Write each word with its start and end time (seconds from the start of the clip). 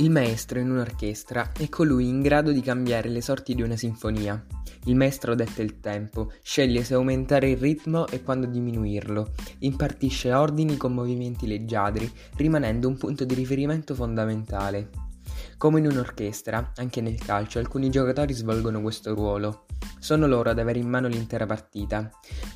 Il 0.00 0.12
maestro 0.12 0.60
in 0.60 0.70
un'orchestra 0.70 1.50
è 1.58 1.68
colui 1.68 2.06
in 2.06 2.20
grado 2.22 2.52
di 2.52 2.60
cambiare 2.60 3.08
le 3.08 3.20
sorti 3.20 3.56
di 3.56 3.62
una 3.62 3.74
sinfonia. 3.74 4.40
Il 4.84 4.94
maestro 4.94 5.34
detta 5.34 5.60
il 5.60 5.80
tempo, 5.80 6.30
sceglie 6.40 6.84
se 6.84 6.94
aumentare 6.94 7.50
il 7.50 7.56
ritmo 7.56 8.06
e 8.06 8.22
quando 8.22 8.46
diminuirlo, 8.46 9.32
impartisce 9.58 10.32
ordini 10.32 10.76
con 10.76 10.94
movimenti 10.94 11.48
leggiadri, 11.48 12.08
rimanendo 12.36 12.86
un 12.86 12.96
punto 12.96 13.24
di 13.24 13.34
riferimento 13.34 13.96
fondamentale. 13.96 14.90
Come 15.56 15.80
in 15.80 15.86
un'orchestra, 15.86 16.74
anche 16.76 17.00
nel 17.00 17.18
calcio 17.18 17.58
alcuni 17.58 17.90
giocatori 17.90 18.32
svolgono 18.34 18.80
questo 18.80 19.12
ruolo. 19.16 19.64
Sono 19.98 20.28
loro 20.28 20.50
ad 20.50 20.60
avere 20.60 20.78
in 20.78 20.88
mano 20.88 21.08
l'intera 21.08 21.44
partita, 21.44 22.08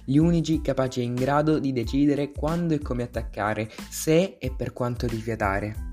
gli 0.05 0.16
unici 0.16 0.61
capaci 0.61 1.01
e 1.01 1.02
in 1.02 1.16
grado 1.16 1.59
di 1.59 1.73
decidere 1.73 2.30
quando 2.30 2.74
e 2.74 2.79
come 2.79 3.02
attaccare, 3.02 3.69
se 3.91 4.37
e 4.38 4.55
per 4.56 4.73
quanto 4.73 5.09
rifiatare. 5.09 5.91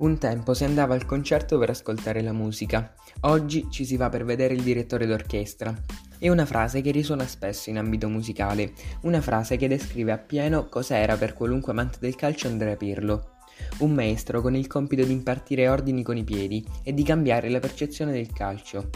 Un 0.00 0.16
tempo 0.16 0.54
si 0.54 0.64
andava 0.64 0.94
al 0.94 1.04
concerto 1.04 1.58
per 1.58 1.68
ascoltare 1.68 2.22
la 2.22 2.32
musica, 2.32 2.94
oggi 3.20 3.66
ci 3.70 3.84
si 3.84 3.98
va 3.98 4.08
per 4.08 4.24
vedere 4.24 4.54
il 4.54 4.62
direttore 4.62 5.04
d'orchestra. 5.04 5.74
È 6.18 6.26
una 6.30 6.46
frase 6.46 6.80
che 6.80 6.90
risuona 6.90 7.26
spesso 7.26 7.68
in 7.68 7.76
ambito 7.76 8.08
musicale, 8.08 8.72
una 9.02 9.20
frase 9.20 9.58
che 9.58 9.68
descrive 9.68 10.12
appieno 10.12 10.70
cosa 10.70 10.96
era 10.96 11.16
per 11.16 11.34
qualunque 11.34 11.72
amante 11.72 11.98
del 12.00 12.16
calcio 12.16 12.48
Andrea 12.48 12.76
Pirlo. 12.76 13.32
Un 13.80 13.92
maestro 13.92 14.40
con 14.40 14.56
il 14.56 14.68
compito 14.68 15.04
di 15.04 15.12
impartire 15.12 15.68
ordini 15.68 16.02
con 16.02 16.16
i 16.16 16.24
piedi 16.24 16.66
e 16.82 16.94
di 16.94 17.02
cambiare 17.02 17.50
la 17.50 17.58
percezione 17.58 18.12
del 18.12 18.32
calcio. 18.32 18.88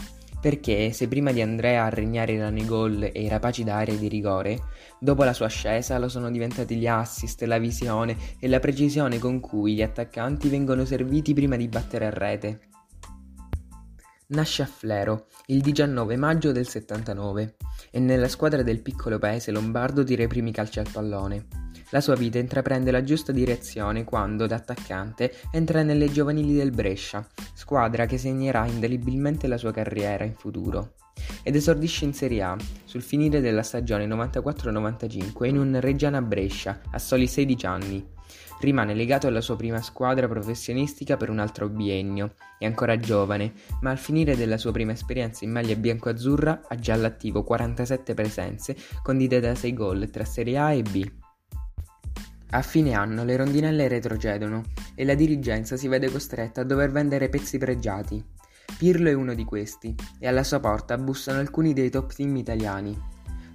Perché 0.45 0.91
se 0.91 1.07
prima 1.07 1.31
di 1.31 1.41
Andrea 1.41 1.85
a 1.85 1.89
regnare 1.89 2.33
erano 2.33 2.59
i 2.59 2.67
gol 2.67 3.01
e 3.01 3.23
i 3.23 3.27
rapaci 3.27 3.63
da 3.63 3.77
area 3.77 3.95
di 3.95 4.07
rigore, 4.07 4.59
dopo 4.99 5.23
la 5.23 5.33
sua 5.33 5.47
ascesa 5.47 5.97
lo 5.97 6.07
sono 6.07 6.29
diventati 6.29 6.75
gli 6.75 6.85
assist, 6.85 7.41
la 7.45 7.57
visione 7.57 8.15
e 8.39 8.47
la 8.47 8.59
precisione 8.59 9.17
con 9.17 9.39
cui 9.39 9.73
gli 9.73 9.81
attaccanti 9.81 10.47
vengono 10.47 10.85
serviti 10.85 11.33
prima 11.33 11.55
di 11.55 11.67
battere 11.67 12.05
a 12.05 12.11
rete. 12.11 12.59
Nasce 14.27 14.61
a 14.61 14.67
Flero 14.67 15.29
il 15.47 15.61
19 15.61 16.15
maggio 16.15 16.51
del 16.51 16.67
79 16.67 17.55
e 17.89 17.99
nella 17.99 18.27
squadra 18.27 18.61
del 18.61 18.83
piccolo 18.83 19.17
paese 19.17 19.49
lombardo 19.49 20.03
tira 20.03 20.21
i 20.21 20.27
primi 20.27 20.51
calci 20.51 20.77
al 20.77 20.87
pallone. 20.91 21.64
La 21.89 22.01
sua 22.01 22.15
vita 22.15 22.39
intraprende 22.39 22.89
la 22.89 23.03
giusta 23.03 23.31
direzione 23.31 24.03
quando, 24.03 24.47
da 24.47 24.55
attaccante, 24.55 25.33
entra 25.51 25.83
nelle 25.83 26.11
giovanili 26.11 26.55
del 26.55 26.71
Brescia, 26.71 27.25
squadra 27.53 28.07
che 28.07 28.17
segnerà 28.17 28.65
indelibilmente 28.65 29.47
la 29.47 29.57
sua 29.57 29.71
carriera 29.71 30.23
in 30.23 30.33
futuro. 30.33 30.93
Ed 31.43 31.55
esordisce 31.55 32.05
in 32.05 32.13
Serie 32.13 32.41
A, 32.41 32.57
sul 32.85 33.03
finire 33.03 33.39
della 33.39 33.61
stagione 33.61 34.07
94-95, 34.07 35.45
in 35.45 35.57
un 35.57 35.79
Reggiana 35.79 36.21
Brescia, 36.21 36.81
a 36.91 36.97
soli 36.97 37.27
16 37.27 37.65
anni. 37.67 38.13
Rimane 38.61 38.95
legato 38.95 39.27
alla 39.27 39.41
sua 39.41 39.55
prima 39.55 39.81
squadra 39.81 40.27
professionistica 40.27 41.17
per 41.17 41.29
un 41.29 41.39
altro 41.39 41.69
biennio. 41.69 42.33
È 42.57 42.65
ancora 42.65 42.97
giovane, 42.97 43.53
ma 43.81 43.91
al 43.91 43.99
finire 43.99 44.35
della 44.35 44.57
sua 44.57 44.71
prima 44.71 44.93
esperienza 44.93 45.45
in 45.45 45.51
maglia 45.51 45.75
bianco-azzurra 45.75 46.63
ha 46.67 46.75
già 46.75 46.93
all'attivo 46.93 47.43
47 47.43 48.13
presenze, 48.15 48.75
condite 49.03 49.39
da 49.39 49.53
6 49.53 49.73
gol 49.73 50.09
tra 50.09 50.25
Serie 50.25 50.57
A 50.57 50.71
e 50.73 50.81
B. 50.81 51.23
A 52.51 52.61
fine 52.61 52.93
anno 52.93 53.23
le 53.23 53.35
rondinelle 53.35 53.87
retrocedono 53.87 54.63
e 54.93 55.03
la 55.03 55.15
dirigenza 55.15 55.75
si 55.75 55.87
vede 55.87 56.09
costretta 56.09 56.61
a 56.61 56.63
dover 56.63 56.91
vendere 56.91 57.27
pezzi 57.27 57.57
pregiati. 57.57 58.23
Pirlo 58.77 59.09
è 59.09 59.13
uno 59.13 59.33
di 59.33 59.43
questi 59.43 59.95
e 60.19 60.27
alla 60.27 60.43
sua 60.43 60.59
porta 60.59 60.97
bussano 60.97 61.39
alcuni 61.39 61.73
dei 61.73 61.89
top 61.89 62.13
team 62.13 62.35
italiani. 62.35 62.97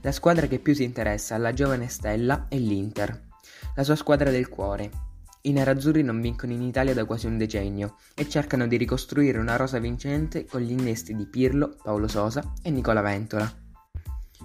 La 0.03 0.13
squadra 0.13 0.47
che 0.47 0.59
più 0.59 0.75
si 0.75 0.83
interessa 0.83 1.35
alla 1.35 1.53
giovane 1.53 1.89
Stella 1.89 2.47
è 2.49 2.57
l'Inter, 2.57 3.29
la 3.75 3.85
sua 3.85 3.97
squadra 3.97 4.31
del 4.31 4.49
cuore. 4.49 4.91
I 5.43 5.53
nerazzurri 5.53 6.03
non 6.03 6.21
vincono 6.21 6.53
in 6.53 6.63
Italia 6.63 6.93
da 6.93 7.05
quasi 7.05 7.27
un 7.27 7.39
decennio 7.39 7.97
e 8.15 8.29
cercano 8.29 8.67
di 8.67 8.77
ricostruire 8.77 9.39
una 9.39 9.56
rosa 9.56 9.79
vincente 9.79 10.45
con 10.45 10.61
gli 10.61 10.73
innesti 10.73 11.15
di 11.15 11.27
Pirlo, 11.27 11.77
Paolo 11.83 12.09
Sosa 12.09 12.53
e 12.62 12.71
Nicola 12.71 13.00
Ventola. 13.00 13.50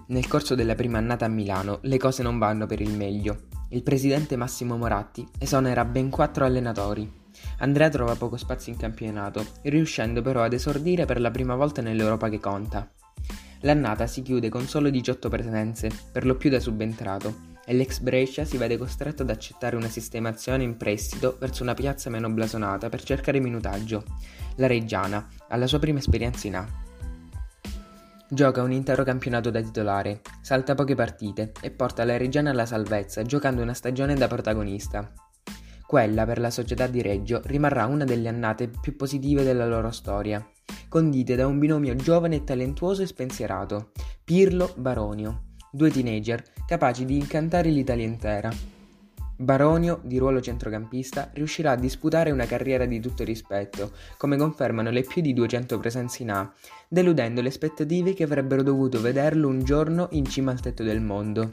Nel 0.07 0.27
corso 0.27 0.55
della 0.55 0.75
prima 0.75 0.97
annata 0.97 1.25
a 1.25 1.29
Milano 1.29 1.79
le 1.83 1.97
cose 1.97 2.21
non 2.21 2.37
vanno 2.37 2.65
per 2.65 2.79
il 2.79 2.95
meglio 2.95 3.47
il 3.75 3.83
presidente 3.83 4.37
Massimo 4.37 4.77
Moratti 4.77 5.27
esonera 5.37 5.83
ben 5.83 6.09
quattro 6.09 6.45
allenatori. 6.45 7.11
Andrea 7.57 7.89
trova 7.89 8.15
poco 8.15 8.37
spazio 8.37 8.71
in 8.71 8.79
campionato, 8.79 9.45
riuscendo 9.63 10.21
però 10.21 10.43
ad 10.43 10.53
esordire 10.53 11.03
per 11.03 11.19
la 11.19 11.29
prima 11.29 11.55
volta 11.55 11.81
nell'Europa 11.81 12.29
che 12.29 12.39
conta. 12.39 12.89
L'annata 13.61 14.07
si 14.07 14.21
chiude 14.21 14.47
con 14.47 14.65
solo 14.65 14.89
18 14.89 15.27
presenze, 15.27 15.89
per 16.09 16.25
lo 16.25 16.35
più 16.37 16.49
da 16.49 16.61
subentrato, 16.61 17.53
e 17.65 17.73
l'ex 17.73 17.99
Brescia 17.99 18.45
si 18.45 18.55
vede 18.55 18.77
costretto 18.77 19.23
ad 19.23 19.29
accettare 19.29 19.75
una 19.75 19.89
sistemazione 19.89 20.63
in 20.63 20.77
prestito 20.77 21.35
verso 21.37 21.63
una 21.63 21.73
piazza 21.73 22.09
meno 22.09 22.29
blasonata 22.29 22.87
per 22.87 23.03
cercare 23.03 23.41
minutaggio. 23.41 24.05
La 24.55 24.67
Reggiana, 24.67 25.27
alla 25.49 25.67
sua 25.67 25.79
prima 25.79 25.99
esperienza 25.99 26.47
in 26.47 26.55
A. 26.55 26.84
Gioca 28.27 28.63
un 28.63 28.71
intero 28.71 29.03
campionato 29.03 29.51
da 29.51 29.61
titolare, 29.61 30.21
salta 30.41 30.73
poche 30.73 30.95
partite 30.95 31.51
e 31.61 31.69
porta 31.69 32.03
la 32.03 32.17
Reggiana 32.17 32.49
alla 32.49 32.65
salvezza 32.65 33.21
giocando 33.21 33.61
una 33.61 33.75
stagione 33.75 34.15
da 34.15 34.25
protagonista. 34.27 35.13
Quella 35.85 36.25
per 36.25 36.39
la 36.39 36.49
società 36.49 36.87
di 36.87 37.03
Reggio 37.03 37.41
rimarrà 37.45 37.85
una 37.85 38.03
delle 38.03 38.27
annate 38.27 38.67
più 38.81 38.95
positive 38.95 39.43
della 39.43 39.67
loro 39.67 39.91
storia, 39.91 40.43
condite 40.89 41.35
da 41.35 41.45
un 41.45 41.59
binomio 41.59 41.95
giovane 41.95 42.37
e 42.37 42.43
talentuoso 42.43 43.03
e 43.03 43.05
spensierato, 43.05 43.91
Pirlo 44.23 44.73
Baronio, 44.75 45.43
due 45.71 45.91
teenager 45.91 46.43
capaci 46.65 47.05
di 47.05 47.17
incantare 47.17 47.69
l'Italia 47.69 48.05
intera. 48.05 48.74
Baronio, 49.37 49.99
di 50.03 50.17
ruolo 50.17 50.39
centrocampista, 50.39 51.29
riuscirà 51.33 51.71
a 51.71 51.75
disputare 51.75 52.31
una 52.31 52.45
carriera 52.45 52.85
di 52.85 53.01
tutto 53.01 53.25
rispetto, 53.25 53.91
come 54.17 54.37
confermano 54.37 54.91
le 54.91 55.03
più 55.03 55.21
di 55.21 55.33
200 55.33 55.77
presenze 55.77 56.23
in 56.23 56.31
A, 56.31 56.53
deludendo 56.87 57.41
le 57.41 57.49
aspettative 57.49 58.13
che 58.13 58.23
avrebbero 58.23 58.63
dovuto 58.63 59.01
vederlo 59.01 59.49
un 59.49 59.61
giorno 59.63 60.07
in 60.11 60.25
cima 60.25 60.51
al 60.51 60.61
tetto 60.61 60.83
del 60.83 61.01
mondo. 61.01 61.51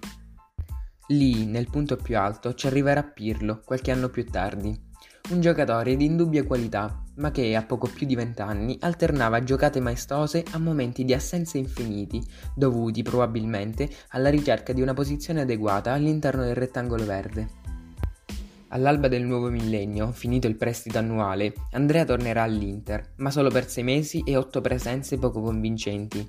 Lì, 1.08 1.44
nel 1.44 1.68
punto 1.68 1.96
più 1.96 2.16
alto, 2.16 2.54
ci 2.54 2.68
arriverà 2.68 3.02
Pirlo, 3.02 3.60
qualche 3.64 3.90
anno 3.90 4.08
più 4.08 4.24
tardi. 4.26 4.90
Un 5.30 5.40
giocatore 5.40 5.96
di 5.96 6.04
indubbia 6.04 6.44
qualità, 6.44 7.02
ma 7.16 7.32
che 7.32 7.56
a 7.56 7.62
poco 7.62 7.88
più 7.88 8.06
di 8.06 8.14
vent'anni 8.14 8.76
alternava 8.80 9.42
giocate 9.42 9.80
maestose 9.80 10.44
a 10.52 10.58
momenti 10.58 11.04
di 11.04 11.14
assenze 11.14 11.58
infiniti, 11.58 12.24
dovuti 12.54 13.02
probabilmente 13.02 13.88
alla 14.10 14.30
ricerca 14.30 14.72
di 14.72 14.82
una 14.82 14.94
posizione 14.94 15.40
adeguata 15.40 15.92
all'interno 15.92 16.44
del 16.44 16.54
rettangolo 16.54 17.04
verde. 17.04 17.61
All'alba 18.74 19.08
del 19.08 19.22
nuovo 19.22 19.50
millennio, 19.50 20.12
finito 20.12 20.46
il 20.46 20.56
prestito 20.56 20.96
annuale, 20.96 21.52
Andrea 21.72 22.06
tornerà 22.06 22.42
all'Inter, 22.42 23.12
ma 23.16 23.30
solo 23.30 23.50
per 23.50 23.68
sei 23.68 23.84
mesi 23.84 24.22
e 24.24 24.34
otto 24.34 24.62
presenze 24.62 25.18
poco 25.18 25.42
convincenti. 25.42 26.26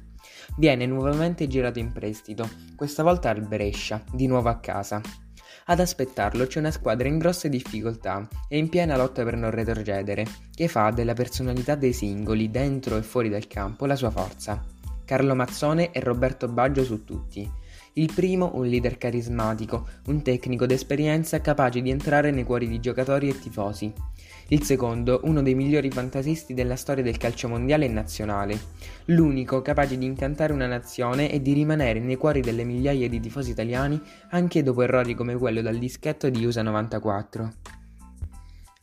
Viene 0.57 0.85
nuovamente 0.85 1.47
girato 1.47 1.79
in 1.79 1.93
prestito, 1.93 2.49
questa 2.75 3.01
volta 3.01 3.29
al 3.29 3.47
Brescia, 3.47 4.03
di 4.11 4.27
nuovo 4.27 4.49
a 4.49 4.59
casa. 4.59 5.01
Ad 5.67 5.79
aspettarlo 5.79 6.45
c'è 6.45 6.59
una 6.59 6.71
squadra 6.71 7.07
in 7.07 7.17
grosse 7.17 7.47
difficoltà 7.47 8.27
e 8.49 8.57
in 8.57 8.67
piena 8.67 8.97
lotta 8.97 9.23
per 9.23 9.37
non 9.37 9.51
retrocedere, 9.51 10.25
che 10.53 10.67
fa 10.67 10.91
della 10.91 11.13
personalità 11.13 11.75
dei 11.75 11.93
singoli, 11.93 12.51
dentro 12.51 12.97
e 12.97 13.03
fuori 13.03 13.29
dal 13.29 13.47
campo, 13.47 13.85
la 13.85 13.95
sua 13.95 14.09
forza. 14.09 14.61
Carlo 15.05 15.33
Mazzone 15.33 15.91
e 15.91 16.01
Roberto 16.01 16.49
Baggio 16.49 16.83
su 16.83 17.05
tutti, 17.05 17.49
il 17.95 18.11
primo 18.11 18.51
un 18.55 18.65
leader 18.65 18.97
carismatico, 18.97 19.87
un 20.07 20.23
tecnico 20.23 20.65
d'esperienza 20.65 21.41
capace 21.41 21.81
di 21.81 21.91
entrare 21.91 22.31
nei 22.31 22.43
cuori 22.43 22.67
di 22.67 22.79
giocatori 22.79 23.29
e 23.29 23.39
tifosi. 23.39 23.93
Il 24.47 24.63
secondo 24.63 25.21
uno 25.25 25.43
dei 25.43 25.53
migliori 25.53 25.91
fantasisti 25.91 26.55
della 26.55 26.75
storia 26.75 27.03
del 27.03 27.17
calcio 27.17 27.47
mondiale 27.47 27.85
e 27.85 27.89
nazionale. 27.89 28.59
L'unico 29.05 29.61
capace 29.61 29.97
di 29.97 30.05
incantare 30.05 30.53
una 30.53 30.67
nazione 30.67 31.31
e 31.31 31.41
di 31.41 31.53
rimanere 31.53 31.99
nei 31.99 32.15
cuori 32.17 32.41
delle 32.41 32.63
migliaia 32.63 33.07
di 33.07 33.19
tifosi 33.19 33.51
italiani 33.51 34.01
anche 34.29 34.63
dopo 34.63 34.81
errori 34.81 35.13
come 35.13 35.35
quello 35.35 35.61
dal 35.61 35.77
dischetto 35.77 36.29
di 36.29 36.43
USA 36.43 36.63
94. 36.63 37.82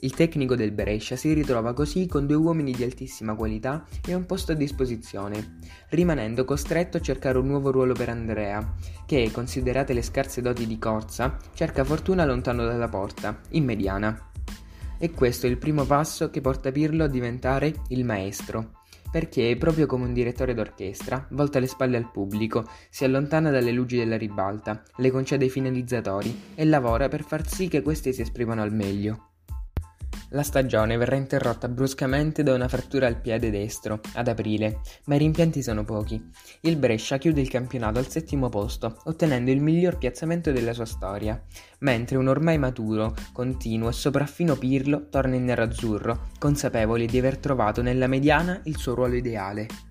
Il 0.03 0.15
tecnico 0.15 0.57
del 0.57 0.73
Brescia 0.73 1.15
si 1.15 1.31
ritrova 1.35 1.75
così 1.75 2.07
con 2.07 2.27
due 2.27 2.37
uomini 2.37 2.73
di 2.73 2.83
altissima 2.83 3.35
qualità 3.35 3.85
e 4.07 4.15
un 4.15 4.25
posto 4.25 4.53
a 4.53 4.55
disposizione, 4.55 5.59
rimanendo 5.91 6.47
costretto 6.47 6.97
a 6.97 7.01
cercare 7.01 7.37
un 7.37 7.47
nuovo 7.47 7.71
ruolo 7.71 7.93
per 7.93 8.09
Andrea, 8.09 8.77
che, 9.05 9.31
considerate 9.31 9.93
le 9.93 10.01
scarse 10.01 10.41
doti 10.41 10.67
di 10.67 10.79
corsa, 10.79 11.37
cerca 11.53 11.85
fortuna 11.85 12.25
lontano 12.25 12.65
dalla 12.65 12.89
porta, 12.89 13.41
in 13.51 13.65
mediana. 13.65 14.31
E 14.99 15.11
questo 15.11 15.47
è 15.47 15.51
il 15.51 15.59
primo 15.59 15.85
passo 15.85 16.31
che 16.31 16.41
porta 16.41 16.73
Pirlo 16.73 17.05
a 17.05 17.09
diventare 17.09 17.83
il 17.89 18.03
maestro, 18.07 18.81
perché, 19.11 19.55
proprio 19.59 19.85
come 19.85 20.07
un 20.07 20.15
direttore 20.15 20.55
d'orchestra, 20.55 21.27
volta 21.33 21.59
le 21.59 21.67
spalle 21.67 21.99
al 21.99 22.11
pubblico, 22.11 22.67
si 22.89 23.05
allontana 23.05 23.51
dalle 23.51 23.73
luci 23.73 23.97
della 23.97 24.17
ribalta, 24.17 24.83
le 24.97 25.11
concede 25.11 25.45
ai 25.45 25.51
finalizzatori 25.51 26.55
e 26.55 26.65
lavora 26.65 27.09
per 27.09 27.23
far 27.23 27.47
sì 27.47 27.69
che 27.69 27.83
questi 27.83 28.15
si 28.15 28.23
esprimano 28.23 28.63
al 28.63 28.73
meglio. 28.73 29.30
La 30.33 30.45
stagione 30.45 30.97
verrà 30.97 31.17
interrotta 31.17 31.69
bruscamente 31.69 32.45
da 32.45 32.55
una 32.55 32.69
frattura 32.69 33.09
al 33.09 33.21
piede 33.21 33.51
destro 33.51 34.01
ad 34.15 34.29
aprile, 34.29 34.81
ma 35.07 35.17
i 35.17 35.19
rimpianti 35.19 35.61
sono 35.61 35.85
pochi. 35.85 36.25
Il 36.61 36.77
Brescia 36.77 37.19
chiude 37.19 37.41
il 37.41 37.49
campionato 37.49 37.99
al 37.99 38.09
settimo 38.09 38.49
posto, 38.49 39.01
ottenendo 39.05 39.51
il 39.51 39.61
miglior 39.61 39.99
piazzamento 39.99 40.53
della 40.53 40.73
sua 40.73 40.85
storia, 40.85 41.43
mentre 41.81 42.17
un 42.17 42.29
ormai 42.29 42.59
maturo, 42.59 43.15
continuo 43.33 43.89
e 43.89 43.93
sopraffino 43.93 44.55
Pirlo 44.55 45.09
torna 45.09 45.35
in 45.35 45.45
nerazzurro, 45.47 46.29
consapevole 46.39 47.07
di 47.07 47.19
aver 47.19 47.39
trovato 47.39 47.83
nella 47.83 48.07
mediana 48.07 48.61
il 48.65 48.77
suo 48.77 48.95
ruolo 48.95 49.17
ideale. 49.17 49.90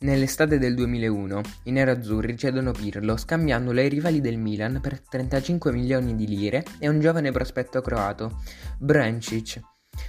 Nell'estate 0.00 0.58
del 0.58 0.74
2001 0.74 1.40
i 1.64 1.70
nerazzurri 1.70 2.36
cedono 2.36 2.72
Pirlo 2.72 3.16
scambiandolo 3.16 3.80
ai 3.80 3.88
rivali 3.88 4.20
del 4.20 4.36
Milan 4.36 4.80
per 4.82 5.00
35 5.00 5.72
milioni 5.72 6.14
di 6.16 6.26
lire 6.26 6.64
e 6.78 6.88
un 6.88 7.00
giovane 7.00 7.30
prospetto 7.30 7.80
croato, 7.80 8.42
Brancic, 8.78 9.60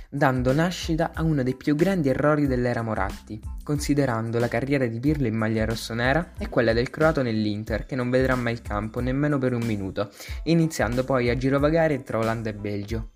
dando 0.10 0.54
nascita 0.54 1.12
a 1.14 1.24
uno 1.24 1.44
dei 1.44 1.56
più 1.56 1.76
grandi 1.76 2.10
errori 2.10 2.48
dell'era 2.48 2.82
Moratti, 2.82 3.40
considerando 3.64 4.40
la 4.40 4.48
carriera 4.48 4.86
di 4.88 5.00
Pirlo 5.00 5.28
in 5.28 5.36
maglia 5.36 5.66
rossonera 5.66 6.34
e 6.38 6.50
quella 6.50 6.74
del 6.74 6.90
croato 6.90 7.22
nell'Inter, 7.22 7.86
che 7.86 7.96
non 7.96 8.10
vedrà 8.10 8.36
mai 8.36 8.54
il 8.54 8.62
campo 8.62 9.00
nemmeno 9.00 9.38
per 9.38 9.54
un 9.54 9.64
minuto, 9.64 10.12
iniziando 10.46 11.04
poi 11.04 11.30
a 11.30 11.38
girovagare 11.38 12.02
tra 12.04 12.18
Olanda 12.18 12.50
e 12.50 12.54
Belgio. 12.54 13.15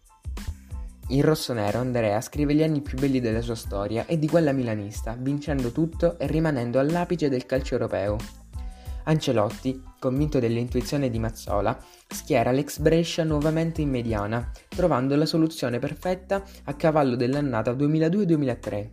In 1.12 1.24
rossonero 1.24 1.80
Andrea 1.80 2.22
scrive 2.22 2.54
gli 2.54 2.62
anni 2.62 2.82
più 2.82 2.96
belli 2.96 3.20
della 3.20 3.42
sua 3.42 3.56
storia 3.56 4.06
e 4.06 4.20
di 4.20 4.28
quella 4.28 4.52
milanista, 4.52 5.18
vincendo 5.18 5.72
tutto 5.72 6.20
e 6.20 6.28
rimanendo 6.28 6.78
all'apice 6.78 7.30
del 7.30 7.48
calcio 7.48 7.74
europeo. 7.74 8.16
Ancelotti, 9.06 9.82
convinto 9.98 10.38
dell'intuizione 10.38 11.10
di 11.10 11.18
Mazzola, 11.18 11.76
schiera 12.08 12.52
l'ex 12.52 12.78
Brescia 12.78 13.24
nuovamente 13.24 13.82
in 13.82 13.90
mediana, 13.90 14.52
trovando 14.68 15.16
la 15.16 15.26
soluzione 15.26 15.80
perfetta 15.80 16.44
a 16.66 16.76
cavallo 16.76 17.16
dell'annata 17.16 17.72
2002-2003. 17.72 18.90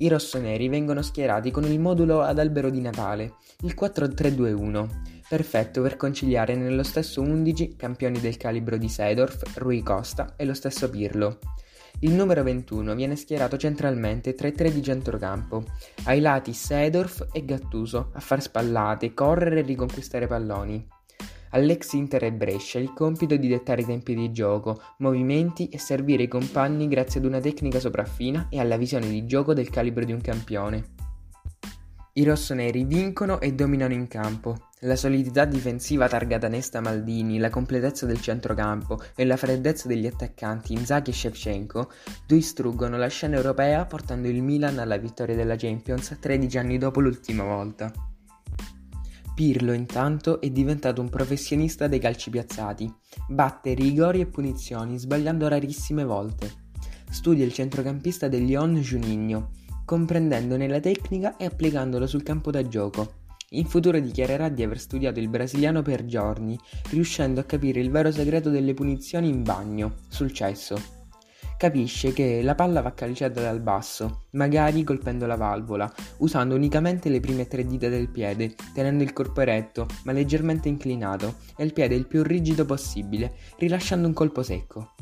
I 0.00 0.08
rossoneri 0.08 0.68
vengono 0.68 1.00
schierati 1.00 1.50
con 1.50 1.64
il 1.64 1.80
modulo 1.80 2.20
ad 2.20 2.38
albero 2.38 2.68
di 2.68 2.82
Natale, 2.82 3.36
il 3.62 3.74
4-3-2-1, 3.74 4.88
perfetto 5.28 5.82
per 5.82 5.96
conciliare 5.96 6.56
nello 6.56 6.82
stesso 6.82 7.20
11 7.20 7.76
campioni 7.76 8.18
del 8.18 8.38
calibro 8.38 8.78
di 8.78 8.88
Seedorf, 8.88 9.58
Rui 9.58 9.82
Costa 9.82 10.34
e 10.36 10.44
lo 10.46 10.54
stesso 10.54 10.88
Pirlo. 10.88 11.38
Il 12.00 12.12
numero 12.12 12.42
21 12.42 12.94
viene 12.94 13.16
schierato 13.16 13.56
centralmente 13.56 14.34
tra 14.34 14.48
i 14.48 14.52
tre 14.52 14.72
di 14.72 14.82
centrocampo, 14.82 15.64
ai 16.04 16.20
lati 16.20 16.52
Seedorf 16.52 17.26
e 17.32 17.44
Gattuso 17.44 18.10
a 18.14 18.20
far 18.20 18.40
spallate, 18.40 19.12
correre 19.12 19.60
e 19.60 19.62
riconquistare 19.62 20.26
palloni. 20.26 20.86
All'ex 21.50 21.92
Inter 21.92 22.24
e 22.24 22.32
Brescia 22.32 22.78
il 22.78 22.92
compito 22.92 23.36
di 23.36 23.48
dettare 23.48 23.82
i 23.82 23.86
tempi 23.86 24.14
di 24.14 24.30
gioco, 24.32 24.80
movimenti 24.98 25.68
e 25.68 25.78
servire 25.78 26.22
i 26.22 26.28
compagni 26.28 26.88
grazie 26.88 27.20
ad 27.20 27.26
una 27.26 27.40
tecnica 27.40 27.80
sopraffina 27.80 28.46
e 28.50 28.60
alla 28.60 28.76
visione 28.76 29.08
di 29.08 29.26
gioco 29.26 29.52
del 29.52 29.70
calibro 29.70 30.04
di 30.04 30.12
un 30.12 30.20
campione. 30.20 30.97
I 32.18 32.24
rossoneri 32.24 32.82
vincono 32.82 33.40
e 33.40 33.52
dominano 33.54 33.92
in 33.92 34.08
campo, 34.08 34.70
la 34.80 34.96
solidità 34.96 35.44
difensiva 35.44 36.08
targata 36.08 36.48
Nesta 36.48 36.80
Maldini, 36.80 37.38
la 37.38 37.48
completezza 37.48 38.06
del 38.06 38.20
centrocampo 38.20 39.00
e 39.14 39.24
la 39.24 39.36
freddezza 39.36 39.86
degli 39.86 40.04
attaccanti 40.04 40.72
Inzaghi 40.72 41.10
e 41.10 41.12
Shevchenko 41.12 41.92
distruggono 42.26 42.96
la 42.96 43.06
scena 43.06 43.36
europea 43.36 43.84
portando 43.84 44.26
il 44.26 44.42
Milan 44.42 44.80
alla 44.80 44.96
vittoria 44.96 45.36
della 45.36 45.54
Champions 45.54 46.16
13 46.18 46.58
anni 46.58 46.76
dopo 46.76 46.98
l'ultima 46.98 47.44
volta. 47.44 47.92
Pirlo 49.32 49.72
intanto 49.72 50.40
è 50.40 50.50
diventato 50.50 51.00
un 51.00 51.10
professionista 51.10 51.86
dei 51.86 52.00
calci 52.00 52.30
piazzati, 52.30 52.92
batte 53.28 53.74
rigori 53.74 54.22
e 54.22 54.26
punizioni 54.26 54.98
sbagliando 54.98 55.46
rarissime 55.46 56.02
volte. 56.02 56.66
Studia 57.10 57.44
il 57.44 57.52
centrocampista 57.52 58.26
del 58.26 58.42
Lyon 58.42 58.74
Juninho, 58.74 59.50
comprendendone 59.88 60.68
la 60.68 60.80
tecnica 60.80 61.38
e 61.38 61.46
applicandolo 61.46 62.06
sul 62.06 62.22
campo 62.22 62.50
da 62.50 62.68
gioco. 62.68 63.12
In 63.52 63.64
futuro 63.64 63.98
dichiarerà 63.98 64.50
di 64.50 64.62
aver 64.62 64.78
studiato 64.78 65.18
il 65.18 65.30
brasiliano 65.30 65.80
per 65.80 66.04
giorni, 66.04 66.58
riuscendo 66.90 67.40
a 67.40 67.44
capire 67.44 67.80
il 67.80 67.90
vero 67.90 68.12
segreto 68.12 68.50
delle 68.50 68.74
punizioni 68.74 69.30
in 69.30 69.42
bagno, 69.42 69.94
sul 70.08 70.30
cesso. 70.30 70.78
Capisce 71.56 72.12
che 72.12 72.42
la 72.42 72.54
palla 72.54 72.82
va 72.82 72.92
calciata 72.92 73.40
dal 73.40 73.60
basso, 73.60 74.26
magari 74.32 74.84
colpendo 74.84 75.24
la 75.24 75.36
valvola, 75.36 75.90
usando 76.18 76.54
unicamente 76.54 77.08
le 77.08 77.20
prime 77.20 77.48
tre 77.48 77.64
dita 77.64 77.88
del 77.88 78.10
piede, 78.10 78.54
tenendo 78.74 79.02
il 79.02 79.14
corpo 79.14 79.40
eretto, 79.40 79.86
ma 80.04 80.12
leggermente 80.12 80.68
inclinato, 80.68 81.36
e 81.56 81.64
il 81.64 81.72
piede 81.72 81.94
il 81.94 82.06
più 82.06 82.22
rigido 82.22 82.66
possibile, 82.66 83.36
rilasciando 83.56 84.06
un 84.06 84.12
colpo 84.12 84.42
secco. 84.42 84.92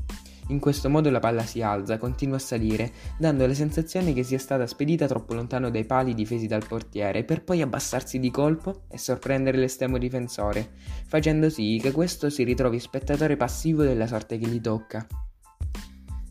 In 0.48 0.60
questo 0.60 0.88
modo 0.88 1.10
la 1.10 1.18
palla 1.18 1.42
si 1.42 1.60
alza, 1.60 1.98
continua 1.98 2.36
a 2.36 2.40
salire, 2.40 2.92
dando 3.18 3.46
la 3.46 3.54
sensazione 3.54 4.12
che 4.12 4.22
sia 4.22 4.38
stata 4.38 4.66
spedita 4.66 5.06
troppo 5.06 5.34
lontano 5.34 5.70
dai 5.70 5.84
pali 5.84 6.14
difesi 6.14 6.46
dal 6.46 6.64
portiere, 6.66 7.24
per 7.24 7.42
poi 7.42 7.62
abbassarsi 7.62 8.20
di 8.20 8.30
colpo 8.30 8.82
e 8.88 8.96
sorprendere 8.96 9.58
l'estremo 9.58 9.98
difensore, 9.98 10.70
facendo 11.06 11.50
sì 11.50 11.80
che 11.82 11.90
questo 11.90 12.30
si 12.30 12.44
ritrovi 12.44 12.78
spettatore 12.78 13.36
passivo 13.36 13.82
della 13.82 14.06
sorte 14.06 14.38
che 14.38 14.46
gli 14.46 14.60
tocca. 14.60 15.04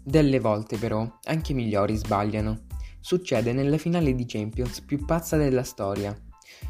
Delle 0.02 0.40
volte 0.40 0.78
però 0.78 1.20
anche 1.24 1.52
i 1.52 1.56
migliori 1.56 1.96
sbagliano. 1.96 2.62
Succede 3.02 3.54
nella 3.54 3.78
finale 3.78 4.16
di 4.16 4.26
Champions 4.26 4.82
più 4.82 5.04
pazza 5.04 5.36
della 5.36 5.64
storia. 5.64 6.16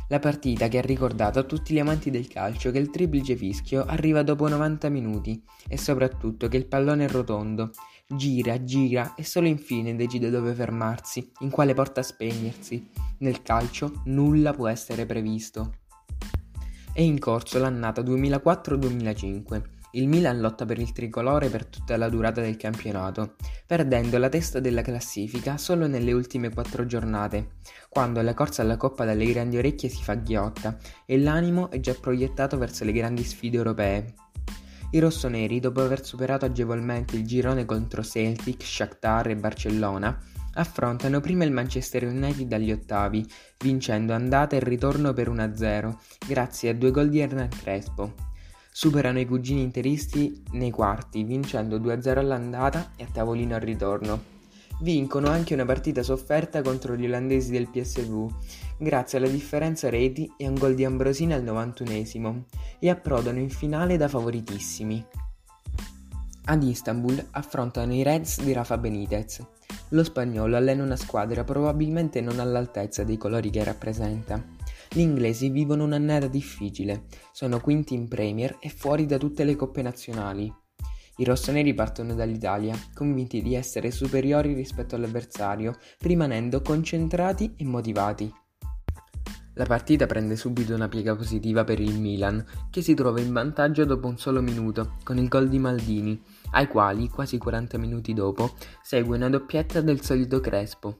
La 0.09 0.19
partita 0.19 0.67
che 0.67 0.77
ha 0.77 0.81
ricordato 0.81 1.39
a 1.39 1.43
tutti 1.43 1.73
gli 1.73 1.79
amanti 1.79 2.11
del 2.11 2.27
calcio 2.27 2.71
che 2.71 2.77
il 2.77 2.89
triplice 2.89 3.35
fischio 3.35 3.85
arriva 3.85 4.23
dopo 4.23 4.47
90 4.47 4.89
minuti 4.89 5.43
e 5.67 5.77
soprattutto 5.77 6.47
che 6.47 6.57
il 6.57 6.67
pallone 6.67 7.05
è 7.05 7.09
rotondo, 7.09 7.71
gira, 8.07 8.63
gira 8.63 9.15
e 9.15 9.23
solo 9.23 9.47
infine 9.47 9.95
decide 9.95 10.29
dove 10.29 10.53
fermarsi, 10.53 11.31
in 11.39 11.49
quale 11.49 11.73
porta 11.73 12.03
spegnersi. 12.03 12.89
Nel 13.19 13.41
calcio 13.41 14.01
nulla 14.05 14.53
può 14.53 14.67
essere 14.67 15.05
previsto. 15.05 15.79
È 16.93 17.01
in 17.01 17.19
corso 17.19 17.59
l'annata 17.59 18.01
2004-2005 18.01 19.74
il 19.95 20.07
Milan 20.09 20.39
lotta 20.39 20.65
per 20.65 20.77
il 20.77 20.91
tricolore 20.91 21.49
per 21.49 21.65
tutta 21.65 21.95
la 21.95 22.09
durata 22.09 22.41
del 22.41 22.57
campionato, 22.57 23.35
perdendo 23.65 24.17
la 24.17 24.29
testa 24.29 24.59
della 24.59 24.81
classifica 24.81 25.57
solo 25.57 25.87
nelle 25.87 26.11
ultime 26.11 26.49
quattro 26.49 26.85
giornate, 26.85 27.51
quando 27.87 28.21
la 28.21 28.33
corsa 28.33 28.61
alla 28.61 28.77
Coppa 28.77 29.05
dalle 29.05 29.25
grandi 29.25 29.57
orecchie 29.57 29.89
si 29.89 30.03
fa 30.03 30.15
ghiotta 30.15 30.77
e 31.05 31.17
l'animo 31.17 31.69
è 31.71 31.79
già 31.79 31.93
proiettato 31.93 32.57
verso 32.57 32.83
le 32.83 32.91
grandi 32.91 33.23
sfide 33.23 33.55
europee. 33.55 34.13
I 34.91 34.99
rossoneri, 34.99 35.59
dopo 35.59 35.81
aver 35.81 36.05
superato 36.05 36.45
agevolmente 36.45 37.15
il 37.15 37.25
girone 37.25 37.65
contro 37.65 38.03
Celtic, 38.03 38.63
Shakhtar 38.63 39.29
e 39.29 39.35
Barcellona, 39.35 40.17
affrontano 40.55 41.21
prima 41.21 41.43
il 41.45 41.51
Manchester 41.51 42.05
United 42.05 42.51
agli 42.51 42.71
ottavi, 42.71 43.25
vincendo 43.59 44.13
andata 44.13 44.57
e 44.57 44.59
ritorno 44.59 45.13
per 45.13 45.29
1-0, 45.29 45.95
grazie 46.27 46.69
a 46.69 46.73
due 46.73 46.91
gol 46.91 47.09
di 47.09 47.19
Hernan 47.19 47.49
Crespo 47.49 48.33
superano 48.77 49.21
i 49.21 49.25
cugini 49.25 49.61
interisti 49.61 50.43
nei 50.51 50.69
quarti, 50.69 51.23
vincendo 51.23 51.79
2-0 51.79 52.17
all'andata 52.17 52.91
e 52.97 53.03
a 53.05 53.07
tavolino 53.09 53.55
al 53.55 53.61
ritorno. 53.61 54.21
Vincono 54.81 55.29
anche 55.29 55.53
una 55.53 55.63
partita 55.63 56.03
sofferta 56.03 56.61
contro 56.61 56.97
gli 56.97 57.05
olandesi 57.05 57.51
del 57.51 57.69
PSV, 57.69 58.29
grazie 58.77 59.17
alla 59.17 59.29
differenza 59.29 59.89
reti 59.89 60.29
e 60.35 60.45
a 60.45 60.49
un 60.49 60.55
gol 60.55 60.75
di 60.75 60.83
Ambrosini 60.83 61.31
al 61.31 61.45
91esimo, 61.45 62.41
e 62.79 62.89
approdano 62.89 63.39
in 63.39 63.49
finale 63.49 63.95
da 63.95 64.09
favoritissimi. 64.09 65.05
Ad 66.43 66.61
Istanbul 66.61 67.27
affrontano 67.31 67.93
i 67.93 68.03
Reds 68.03 68.43
di 68.43 68.51
Rafa 68.51 68.77
Benitez. 68.77 69.41
Lo 69.89 70.03
spagnolo 70.03 70.57
allena 70.57 70.83
una 70.83 70.97
squadra 70.97 71.45
probabilmente 71.45 72.19
non 72.19 72.41
all'altezza 72.41 73.05
dei 73.05 73.15
colori 73.15 73.49
che 73.49 73.63
rappresenta. 73.63 74.54
Gli 74.91 74.99
inglesi 74.99 75.49
vivono 75.49 75.83
un'annata 75.83 76.27
difficile, 76.27 77.05
sono 77.31 77.59
quinti 77.59 77.93
in 77.93 78.07
Premier 78.07 78.57
e 78.59 78.69
fuori 78.69 79.05
da 79.05 79.17
tutte 79.17 79.43
le 79.43 79.55
coppe 79.55 79.81
nazionali. 79.81 80.53
I 81.17 81.23
rossoneri 81.23 81.73
partono 81.73 82.13
dall'Italia, 82.13 82.77
convinti 82.93 83.41
di 83.41 83.55
essere 83.55 83.89
superiori 83.91 84.53
rispetto 84.53 84.95
all'avversario, 84.95 85.77
rimanendo 85.99 86.61
concentrati 86.61 87.53
e 87.55 87.63
motivati. 87.63 88.33
La 89.57 89.65
partita 89.65 90.05
prende 90.05 90.35
subito 90.35 90.75
una 90.75 90.89
piega 90.89 91.15
positiva 91.15 91.63
per 91.63 91.79
il 91.79 91.97
Milan, 91.97 92.43
che 92.69 92.81
si 92.81 92.93
trova 92.93 93.21
in 93.21 93.31
vantaggio 93.31 93.85
dopo 93.85 94.07
un 94.07 94.17
solo 94.17 94.41
minuto, 94.41 94.95
con 95.03 95.17
il 95.17 95.29
gol 95.29 95.47
di 95.47 95.59
Maldini, 95.59 96.21
ai 96.51 96.67
quali, 96.67 97.07
quasi 97.07 97.37
40 97.37 97.77
minuti 97.77 98.13
dopo, 98.13 98.51
segue 98.83 99.15
una 99.15 99.29
doppietta 99.29 99.79
del 99.79 100.01
solito 100.01 100.41
Crespo, 100.41 100.97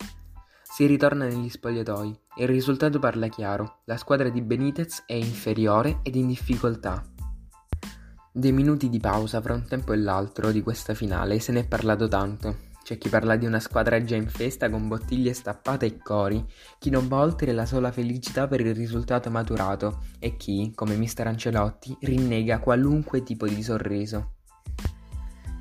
si 0.75 0.86
ritorna 0.88 1.25
negli 1.25 1.48
spogliatoi 1.48 2.20
e 2.36 2.44
il 2.44 2.50
risultato 2.50 3.00
parla 3.00 3.29
chiaro, 3.29 3.77
la 3.86 3.96
squadra 3.96 4.27
di 4.27 4.41
Benitez 4.41 5.03
è 5.05 5.13
inferiore 5.13 6.00
ed 6.03 6.15
in 6.17 6.27
difficoltà. 6.27 7.01
Dei 8.29 8.51
minuti 8.51 8.89
di 8.89 9.00
pausa 9.00 9.39
fra 9.39 9.53
un 9.53 9.65
tempo 9.65 9.94
e 9.94 9.96
l'altro 9.96 10.51
di 10.51 10.62
questa 10.62 10.94
finale 10.94 11.39
se 11.39 11.53
ne 11.53 11.62
è 11.62 11.65
parlato 11.65 12.10
tanto. 12.10 12.58
C'è 12.84 12.98
chi 12.98 13.08
parla 13.08 13.38
di 13.38 13.46
una 13.46 13.62
squadra 13.62 14.03
già 14.03 14.17
in 14.17 14.27
festa 14.27 14.70
con 14.70 14.89
bottiglie 14.89 15.32
stappate 15.32 15.86
e 15.86 15.98
cori, 15.98 16.46
chi 16.77 16.89
non 16.89 17.08
va 17.08 17.22
oltre 17.22 17.53
la 17.53 17.65
sola 17.65 17.94
felicità 17.94 18.46
per 18.46 18.60
il 18.60 18.75
risultato 18.75 19.29
maturato 19.29 20.01
e 20.20 20.36
chi, 20.36 20.74
come 20.75 20.98
mister 20.98 21.27
Ancelotti, 21.27 21.96
rinnega 22.01 22.60
qualunque 22.60 23.24
tipo 23.24 23.48
di 23.48 23.63
sorriso. 23.63 24.34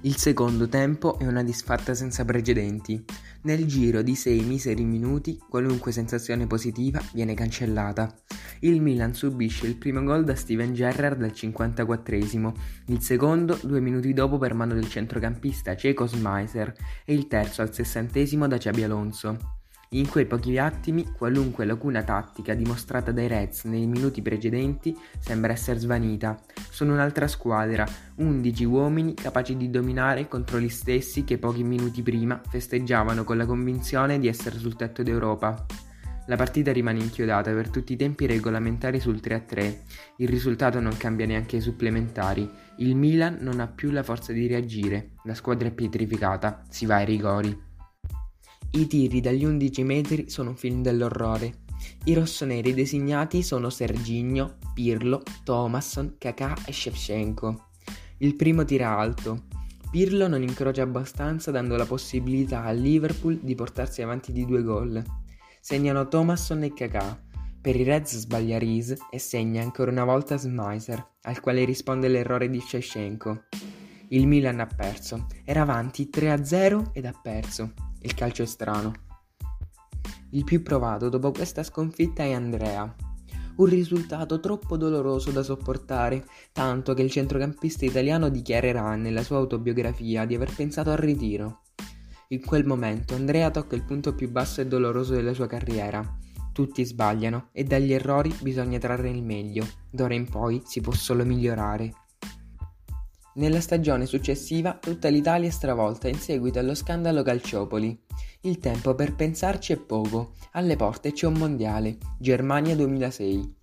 Il 0.05 0.19
secondo 0.19 0.69
tempo 0.69 1.19
è 1.19 1.27
una 1.27 1.43
disfatta 1.43 1.95
senza 1.95 2.27
precedenti. 2.27 3.03
Nel 3.45 3.65
giro 3.65 4.03
di 4.03 4.15
sei 4.15 4.43
miseri 4.43 4.85
minuti 4.85 5.39
qualunque 5.49 5.93
sensazione 5.93 6.47
positiva 6.47 7.01
viene 7.15 7.33
cancellata. 7.33 8.15
Il 8.61 8.83
Milan 8.83 9.15
subisce 9.15 9.67
il 9.67 9.77
primo 9.77 10.03
gol 10.03 10.25
da 10.25 10.35
Steven 10.35 10.75
Gerrard 10.75 11.23
al 11.23 11.33
54esimo, 11.35 12.53
il 12.89 13.01
secondo 13.01 13.59
due 13.63 13.81
minuti 13.81 14.13
dopo 14.13 14.37
per 14.37 14.53
mano 14.53 14.75
del 14.75 14.91
centrocampista 14.91 15.75
ceco 15.75 16.07
Smeiser 16.07 16.75
e 17.07 17.15
il 17.15 17.27
terzo 17.27 17.63
al 17.63 17.73
sessantesimo 17.73 18.47
da 18.47 18.59
Xabi 18.59 18.83
Alonso. 18.83 19.63
In 19.95 20.09
quei 20.09 20.27
pochi 20.27 20.59
attimi, 20.59 21.13
qualunque 21.17 21.65
lacuna 21.65 22.03
tattica 22.03 22.53
dimostrata 22.55 23.13
dai 23.13 23.29
Reds 23.29 23.65
nei 23.65 23.87
minuti 23.87 24.21
precedenti 24.21 24.95
sembra 25.19 25.53
essere 25.53 25.79
svanita. 25.79 26.39
Sono 26.75 26.93
un'altra 26.93 27.29
squadra, 27.29 27.87
11 28.17 28.65
uomini 28.65 29.15
capaci 29.15 29.57
di 29.57 29.71
dominare 29.71 30.27
contro 30.27 30.59
gli 30.59 30.69
stessi 30.69 31.23
che 31.23 31.39
pochi 31.39 31.63
minuti 31.63 32.03
prima 32.03 32.41
festeggiavano 32.49 33.23
con 33.23 33.37
la 33.37 33.47
convinzione 33.47 34.19
di 34.19 34.27
essere 34.27 34.59
sul 34.59 34.75
tetto 34.75 35.05
d'Europa. 35.05 35.67
La 36.27 36.35
partita 36.35 36.73
rimane 36.73 36.99
inchiodata 36.99 37.53
per 37.53 37.71
tutti 37.71 37.93
i 37.93 37.97
tempi 37.97 38.27
regolamentari 38.27 38.99
sul 38.99 39.21
3-3. 39.23 39.77
Il 40.17 40.29
risultato 40.29 40.81
non 40.81 40.97
cambia 40.97 41.27
neanche 41.27 41.55
ai 41.55 41.63
supplementari. 41.63 42.51
Il 42.79 42.97
Milan 42.97 43.37
non 43.39 43.61
ha 43.61 43.69
più 43.69 43.93
la 43.93 44.03
forza 44.03 44.33
di 44.33 44.49
reagire. 44.49 45.11
La 45.27 45.35
squadra 45.35 45.69
è 45.69 45.71
pietrificata. 45.71 46.65
Si 46.69 46.87
va 46.87 46.97
ai 46.97 47.05
rigori. 47.05 47.57
I 48.73 48.87
tiri 48.89 49.21
dagli 49.21 49.45
11 49.45 49.85
metri 49.85 50.29
sono 50.29 50.51
un 50.51 50.57
film 50.57 50.83
dell'orrore. 50.83 51.63
I 52.05 52.15
rossoneri 52.15 52.75
designati 52.75 53.43
sono 53.43 53.71
Serginho, 53.71 54.57
Pirlo, 54.75 55.23
Thomasson, 55.43 56.17
Kakà 56.19 56.55
e 56.67 56.73
Shevchenko. 56.73 57.71
Il 58.19 58.37
primo 58.37 58.65
tira 58.65 58.97
alto. 58.97 59.45
Pirlo 59.91 60.27
non 60.29 60.43
incrocia 60.43 60.83
abbastanza 60.83 61.51
dando 61.51 61.77
la 61.77 61.87
possibilità 61.87 62.65
al 62.65 62.79
Liverpool 62.79 63.39
di 63.43 63.55
portarsi 63.55 64.03
avanti 64.03 64.33
di 64.33 64.45
due 64.45 64.63
gol. 64.63 65.03
Segnano 65.61 66.09
Thomasson 66.09 66.63
e 66.65 66.73
Kakà. 66.73 67.23
Per 67.61 67.77
i 67.77 67.83
Reds 67.83 68.19
sbaglia 68.19 68.59
Rees 68.59 68.95
e 69.11 69.19
segna 69.19 69.63
ancora 69.63 69.91
una 69.91 70.05
volta 70.05 70.37
Smeiser, 70.37 71.03
al 71.23 71.41
quale 71.41 71.65
risponde 71.65 72.09
l'errore 72.09 72.51
di 72.51 72.61
Shevchenko. 72.61 73.45
Il 74.09 74.27
Milan 74.27 74.61
ha 74.61 74.67
perso, 74.67 75.27
era 75.45 75.63
avanti 75.63 76.11
3-0 76.13 76.91
ed 76.93 77.07
ha 77.07 77.19
perso. 77.21 77.73
Il 78.01 78.15
calcio 78.15 78.43
è 78.43 78.47
strano. 78.47 79.04
Il 80.35 80.43
più 80.43 80.65
provato 80.65 81.09
dopo 81.09 81.31
questa 81.31 81.63
sconfitta 81.63 82.25
è 82.25 82.33
Andrea. 82.33 82.93
Un 83.57 83.67
risultato 83.67 84.41
troppo 84.41 84.77
doloroso 84.77 85.31
da 85.31 85.45
sopportare, 85.45 86.27
tanto 86.51 86.93
che 86.93 87.03
il 87.03 87.11
centrocampista 87.11 87.85
italiano 87.85 88.29
dichiarerà 88.29 88.97
nella 88.97 89.23
sua 89.23 89.37
autobiografia 89.37 90.25
di 90.25 90.35
aver 90.35 90.53
pensato 90.53 90.91
al 90.91 90.97
ritiro. 90.97 91.61
In 92.31 92.45
quel 92.45 92.67
momento 92.67 93.15
Andrea 93.15 93.49
tocca 93.53 93.77
il 93.77 93.85
punto 93.85 94.13
più 94.17 94.29
basso 94.29 94.61
e 94.61 94.67
doloroso 94.67 95.15
della 95.15 95.35
sua 95.35 95.47
carriera. 95.47 96.05
Tutti 96.53 96.85
sbagliano 96.85 97.51
e 97.53 97.63
dagli 97.63 97.93
errori 97.93 98.35
bisogna 98.41 98.79
trarre 98.79 99.11
il 99.11 99.23
meglio. 99.23 99.65
D'ora 99.89 100.15
in 100.15 100.29
poi 100.29 100.63
si 100.65 100.81
può 100.81 100.93
solo 100.93 101.25
migliorare. 101.25 102.04
Nella 103.37 103.61
stagione 103.61 104.07
successiva 104.07 104.75
tutta 104.75 105.09
l'Italia 105.09 105.49
è 105.49 105.51
stravolta 105.51 106.07
in 106.07 106.21
seguito 106.21 106.61
allo 106.61 106.75
scandalo 106.77 107.25
Calciopoli. 107.25 107.99
Il 108.43 108.59
tempo 108.59 108.95
per 108.95 109.17
pensarci 109.17 109.73
è 109.73 109.77
poco, 109.77 110.35
alle 110.53 110.77
porte 110.77 111.13
c'è 111.13 111.27
un 111.27 111.33
mondiale, 111.33 111.99
Germania 112.17 112.77
2006. 112.77 113.55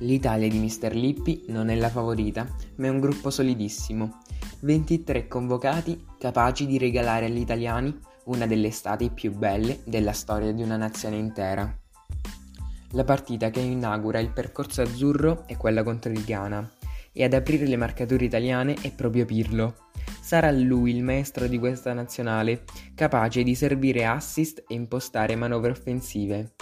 L'Italia 0.00 0.48
di 0.48 0.58
Mr. 0.58 0.92
Lippi 0.92 1.44
non 1.48 1.68
è 1.68 1.76
la 1.76 1.88
favorita, 1.88 2.48
ma 2.76 2.86
è 2.86 2.90
un 2.90 2.98
gruppo 2.98 3.30
solidissimo. 3.30 4.22
23 4.60 5.28
convocati 5.28 6.04
capaci 6.18 6.66
di 6.66 6.78
regalare 6.78 7.26
agli 7.26 7.38
italiani 7.38 7.96
una 8.24 8.46
delle 8.46 8.68
estati 8.68 9.10
più 9.10 9.32
belle 9.32 9.82
della 9.84 10.12
storia 10.12 10.50
di 10.50 10.62
una 10.62 10.76
nazione 10.76 11.16
intera. 11.16 11.78
La 12.92 13.04
partita 13.04 13.50
che 13.50 13.60
inaugura 13.60 14.18
il 14.18 14.30
percorso 14.30 14.82
azzurro 14.82 15.44
è 15.46 15.56
quella 15.56 15.84
contro 15.84 16.10
il 16.10 16.24
Ghana 16.24 16.72
e 17.18 17.24
ad 17.24 17.32
aprire 17.32 17.66
le 17.66 17.76
marcature 17.76 18.24
italiane 18.24 18.76
è 18.80 18.92
proprio 18.92 19.24
Pirlo. 19.24 19.88
Sarà 20.20 20.52
lui 20.52 20.94
il 20.94 21.02
maestro 21.02 21.48
di 21.48 21.58
questa 21.58 21.92
nazionale, 21.92 22.62
capace 22.94 23.42
di 23.42 23.56
servire 23.56 24.06
assist 24.06 24.62
e 24.68 24.74
impostare 24.74 25.34
manovre 25.34 25.72
offensive. 25.72 26.52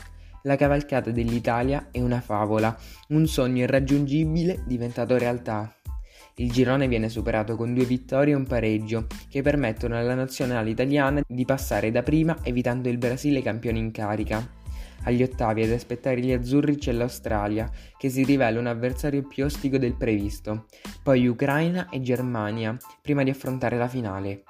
La 0.45 0.57
cavalcata 0.57 1.11
dell'Italia 1.11 1.89
è 1.91 2.01
una 2.01 2.23
favola, 2.23 2.75
un 3.09 3.27
sogno 3.27 3.65
irraggiungibile 3.65 4.63
diventato 4.67 5.19
realtà. 5.19 5.71
Il 6.37 6.51
girone 6.51 6.89
viene 6.89 7.11
superato 7.11 7.55
con 7.55 7.75
due 7.75 7.85
vittorie 7.85 8.33
e 8.33 8.37
un 8.37 8.47
pareggio, 8.47 9.09
che 9.29 9.43
permettono 9.43 9.99
alla 9.99 10.15
nazionale 10.15 10.71
italiana 10.71 11.21
di 11.27 11.45
passare 11.45 11.91
da 11.91 12.03
prima 12.03 12.35
evitando 12.43 12.89
il 12.89 12.97
Brasile 12.97 13.43
campione 13.43 13.79
in 13.79 13.91
carica. 13.91 14.56
Agli 15.05 15.23
ottavi 15.23 15.63
ad 15.63 15.71
aspettare 15.71 16.21
gli 16.21 16.33
azzurri 16.33 16.77
c'è 16.77 16.93
l'Australia, 16.93 17.71
che 17.97 18.09
si 18.09 18.25
rivela 18.25 18.59
un 18.59 18.67
avversario 18.67 19.23
più 19.23 19.45
ostico 19.45 19.79
del 19.79 19.95
previsto, 19.95 20.67
poi 21.03 21.27
Ucraina 21.27 21.89
e 21.89 22.01
Germania, 22.01 22.77
prima 23.01 23.23
di 23.23 23.31
affrontare 23.31 23.77
la 23.77 23.89
finale. 23.89 24.43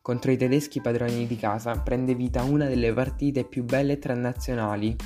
Contro 0.00 0.30
i 0.30 0.38
tedeschi 0.38 0.80
padroni 0.80 1.26
di 1.26 1.36
casa 1.36 1.78
prende 1.80 2.14
vita 2.14 2.42
una 2.42 2.66
delle 2.66 2.92
partite 2.94 3.44
più 3.44 3.64
belle 3.64 3.98
tra 3.98 4.14
nazionali. 4.14 4.96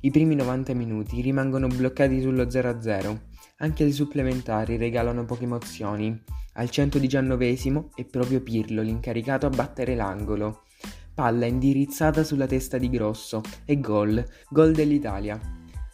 I 0.00 0.10
primi 0.10 0.34
90 0.34 0.74
minuti 0.74 1.20
rimangono 1.20 1.68
bloccati 1.68 2.20
sullo 2.20 2.44
0-0. 2.44 3.20
Anche 3.58 3.84
i 3.84 3.92
supplementari 3.92 4.76
regalano 4.76 5.24
poche 5.24 5.44
emozioni. 5.44 6.20
Al 6.54 6.70
119 6.70 7.56
è 7.94 8.04
proprio 8.04 8.40
Pirlo 8.40 8.82
l'incaricato 8.82 9.46
a 9.46 9.50
battere 9.50 9.94
l'angolo 9.94 10.62
palla 11.18 11.46
indirizzata 11.46 12.22
sulla 12.22 12.46
testa 12.46 12.78
di 12.78 12.88
Grosso 12.88 13.40
e 13.64 13.80
gol, 13.80 14.24
gol 14.50 14.70
dell'Italia. 14.70 15.36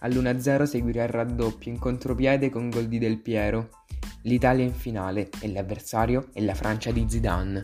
All'1-0 0.00 0.64
seguirà 0.64 1.04
il 1.04 1.08
raddoppio 1.08 1.72
in 1.72 1.78
contropiede 1.78 2.50
con 2.50 2.68
gol 2.68 2.88
di 2.88 2.98
Del 2.98 3.22
Piero. 3.22 3.70
L'Italia 4.24 4.66
in 4.66 4.74
finale 4.74 5.30
e 5.40 5.50
l'avversario 5.50 6.28
è 6.34 6.42
la 6.42 6.52
Francia 6.52 6.90
di 6.90 7.06
Zidane. 7.08 7.62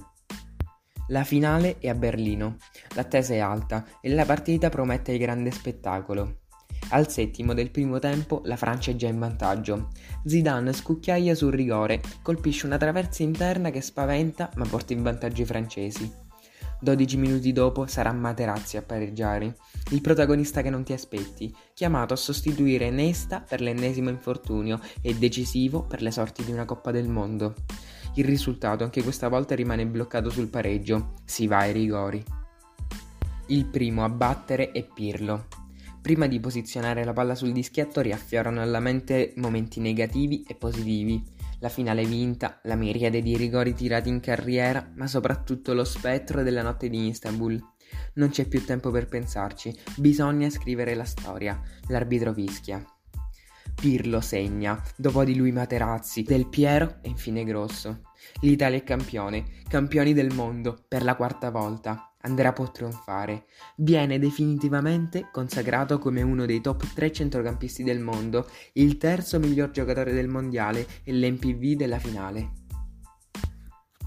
La 1.08 1.22
finale 1.22 1.76
è 1.80 1.90
a 1.90 1.94
Berlino, 1.94 2.56
l'attesa 2.94 3.34
è 3.34 3.40
alta 3.40 3.84
e 4.00 4.08
la 4.08 4.24
partita 4.24 4.70
promette 4.70 5.12
il 5.12 5.18
grande 5.18 5.50
spettacolo. 5.50 6.38
Al 6.92 7.10
settimo 7.10 7.52
del 7.52 7.70
primo 7.70 7.98
tempo 7.98 8.40
la 8.44 8.56
Francia 8.56 8.90
è 8.90 8.96
già 8.96 9.08
in 9.08 9.18
vantaggio. 9.18 9.90
Zidane 10.24 10.72
scucchiaia 10.72 11.34
sul 11.34 11.52
rigore, 11.52 12.00
colpisce 12.22 12.64
una 12.64 12.78
traversa 12.78 13.22
interna 13.22 13.68
che 13.68 13.82
spaventa 13.82 14.50
ma 14.54 14.64
porta 14.64 14.94
in 14.94 15.02
vantaggio 15.02 15.42
i 15.42 15.44
francesi. 15.44 16.19
12 16.80 17.16
minuti 17.18 17.52
dopo 17.52 17.86
sarà 17.86 18.10
Materazzi 18.12 18.78
a 18.78 18.82
pareggiare, 18.82 19.56
il 19.90 20.00
protagonista 20.00 20.62
che 20.62 20.70
non 20.70 20.82
ti 20.82 20.94
aspetti, 20.94 21.54
chiamato 21.74 22.14
a 22.14 22.16
sostituire 22.16 22.90
Nesta 22.90 23.40
per 23.40 23.60
l'ennesimo 23.60 24.08
infortunio 24.08 24.80
e 25.02 25.14
decisivo 25.14 25.82
per 25.82 26.00
le 26.00 26.10
sorti 26.10 26.42
di 26.42 26.52
una 26.52 26.64
Coppa 26.64 26.90
del 26.90 27.08
Mondo. 27.08 27.54
Il 28.14 28.24
risultato 28.24 28.82
anche 28.82 29.02
questa 29.02 29.28
volta 29.28 29.54
rimane 29.54 29.86
bloccato 29.86 30.30
sul 30.30 30.48
pareggio, 30.48 31.14
si 31.24 31.46
va 31.46 31.58
ai 31.58 31.72
rigori. 31.72 32.24
Il 33.48 33.66
primo 33.66 34.02
a 34.02 34.08
battere 34.08 34.72
è 34.72 34.82
Pirlo. 34.82 35.46
Prima 36.00 36.26
di 36.26 36.40
posizionare 36.40 37.04
la 37.04 37.12
palla 37.12 37.34
sul 37.34 37.52
dischietto 37.52 38.00
riaffiorano 38.00 38.62
alla 38.62 38.80
mente 38.80 39.34
momenti 39.36 39.80
negativi 39.80 40.44
e 40.48 40.54
positivi 40.54 41.22
la 41.60 41.68
finale 41.68 42.04
vinta, 42.04 42.60
la 42.64 42.74
miriade 42.74 43.22
di 43.22 43.36
rigori 43.36 43.74
tirati 43.74 44.08
in 44.08 44.20
carriera, 44.20 44.90
ma 44.96 45.06
soprattutto 45.06 45.72
lo 45.72 45.84
spettro 45.84 46.42
della 46.42 46.62
notte 46.62 46.88
di 46.88 47.06
Istanbul. 47.06 47.58
Non 48.14 48.30
c'è 48.30 48.46
più 48.46 48.64
tempo 48.64 48.90
per 48.90 49.08
pensarci, 49.08 49.76
bisogna 49.96 50.50
scrivere 50.50 50.94
la 50.94 51.04
storia. 51.04 51.60
L'arbitro 51.88 52.32
fischia. 52.32 52.82
Pirlo 53.74 54.20
segna, 54.20 54.82
dopo 54.96 55.24
di 55.24 55.36
lui 55.36 55.52
Materazzi, 55.52 56.22
Del 56.22 56.48
Piero 56.48 56.98
e 57.02 57.08
infine 57.08 57.44
Grosso. 57.44 58.02
L'Italia 58.40 58.78
è 58.78 58.82
campione, 58.82 59.44
campioni 59.68 60.12
del 60.12 60.34
mondo, 60.34 60.84
per 60.86 61.02
la 61.02 61.16
quarta 61.16 61.50
volta. 61.50 62.09
Andrea 62.22 62.52
può 62.52 62.70
trionfare. 62.70 63.44
Viene 63.76 64.18
definitivamente 64.18 65.28
consacrato 65.32 65.98
come 65.98 66.22
uno 66.22 66.46
dei 66.46 66.60
top 66.60 66.92
3 66.92 67.12
centrocampisti 67.12 67.82
del 67.82 68.00
mondo, 68.00 68.48
il 68.74 68.96
terzo 68.98 69.38
miglior 69.38 69.70
giocatore 69.70 70.12
del 70.12 70.28
mondiale 70.28 70.86
e 71.04 71.12
l'MPV 71.12 71.76
della 71.76 71.98
finale. 71.98 72.52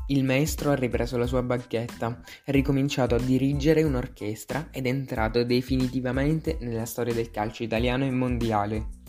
Il 0.07 0.25
maestro 0.25 0.71
ha 0.71 0.75
ripreso 0.75 1.17
la 1.17 1.25
sua 1.25 1.41
bacchetta, 1.41 2.05
ha 2.07 2.51
ricominciato 2.51 3.15
a 3.15 3.19
dirigere 3.19 3.83
un'orchestra 3.83 4.67
ed 4.69 4.85
è 4.85 4.89
entrato 4.89 5.43
definitivamente 5.43 6.57
nella 6.59 6.85
storia 6.85 7.13
del 7.13 7.31
calcio 7.31 7.63
italiano 7.63 8.03
e 8.05 8.11
mondiale. 8.11 9.01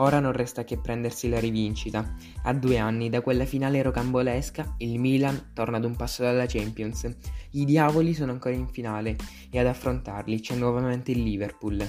Ora 0.00 0.20
non 0.20 0.32
resta 0.32 0.62
che 0.64 0.78
prendersi 0.78 1.28
la 1.28 1.40
rivincita. 1.40 2.14
A 2.42 2.52
due 2.52 2.78
anni 2.78 3.08
da 3.08 3.20
quella 3.20 3.44
finale 3.44 3.82
rocambolesca, 3.82 4.76
il 4.78 4.98
Milan 5.00 5.50
torna 5.52 5.78
ad 5.78 5.84
un 5.84 5.96
passo 5.96 6.22
dalla 6.22 6.46
Champions. 6.46 7.08
I 7.52 7.64
diavoli 7.64 8.14
sono 8.14 8.30
ancora 8.30 8.54
in 8.54 8.68
finale 8.68 9.16
e 9.50 9.58
ad 9.58 9.66
affrontarli 9.66 10.40
c'è 10.40 10.54
nuovamente 10.54 11.10
il 11.10 11.22
Liverpool. 11.22 11.84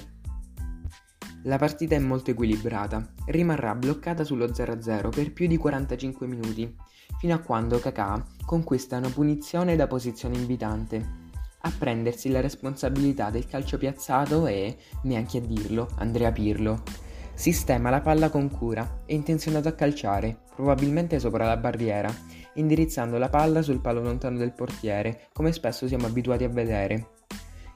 La 1.43 1.57
partita 1.57 1.95
è 1.95 1.99
molto 1.99 2.31
equilibrata, 2.31 3.13
rimarrà 3.27 3.75
bloccata 3.75 4.23
sullo 4.23 4.47
0-0 4.47 5.09
per 5.09 5.31
più 5.31 5.47
di 5.47 5.57
45 5.57 6.27
minuti, 6.27 6.75
fino 7.19 7.33
a 7.33 7.39
quando 7.39 7.79
Kakà 7.79 8.25
conquista 8.45 8.97
una 8.97 9.09
punizione 9.09 9.75
da 9.75 9.87
posizione 9.87 10.35
invitante. 10.35 11.27
A 11.61 11.71
prendersi 11.77 12.29
la 12.29 12.41
responsabilità 12.41 13.29
del 13.29 13.45
calcio 13.45 13.77
piazzato 13.77 14.47
è, 14.47 14.75
neanche 15.03 15.37
a 15.37 15.41
dirlo, 15.41 15.89
Andrea 15.97 16.31
Pirlo. 16.31 17.08
Sistema 17.39 17.89
la 17.89 18.01
palla 18.01 18.29
con 18.29 18.49
cura, 18.49 19.03
è 19.05 19.13
intenzionato 19.13 19.69
a 19.69 19.71
calciare, 19.71 20.39
probabilmente 20.53 21.19
sopra 21.19 21.45
la 21.45 21.55
barriera, 21.55 22.13
indirizzando 22.55 23.17
la 23.17 23.29
palla 23.29 23.61
sul 23.61 23.79
palo 23.79 24.01
lontano 24.01 24.37
del 24.37 24.51
portiere, 24.51 25.29
come 25.31 25.53
spesso 25.53 25.87
siamo 25.87 26.05
abituati 26.05 26.43
a 26.43 26.49
vedere 26.49 27.11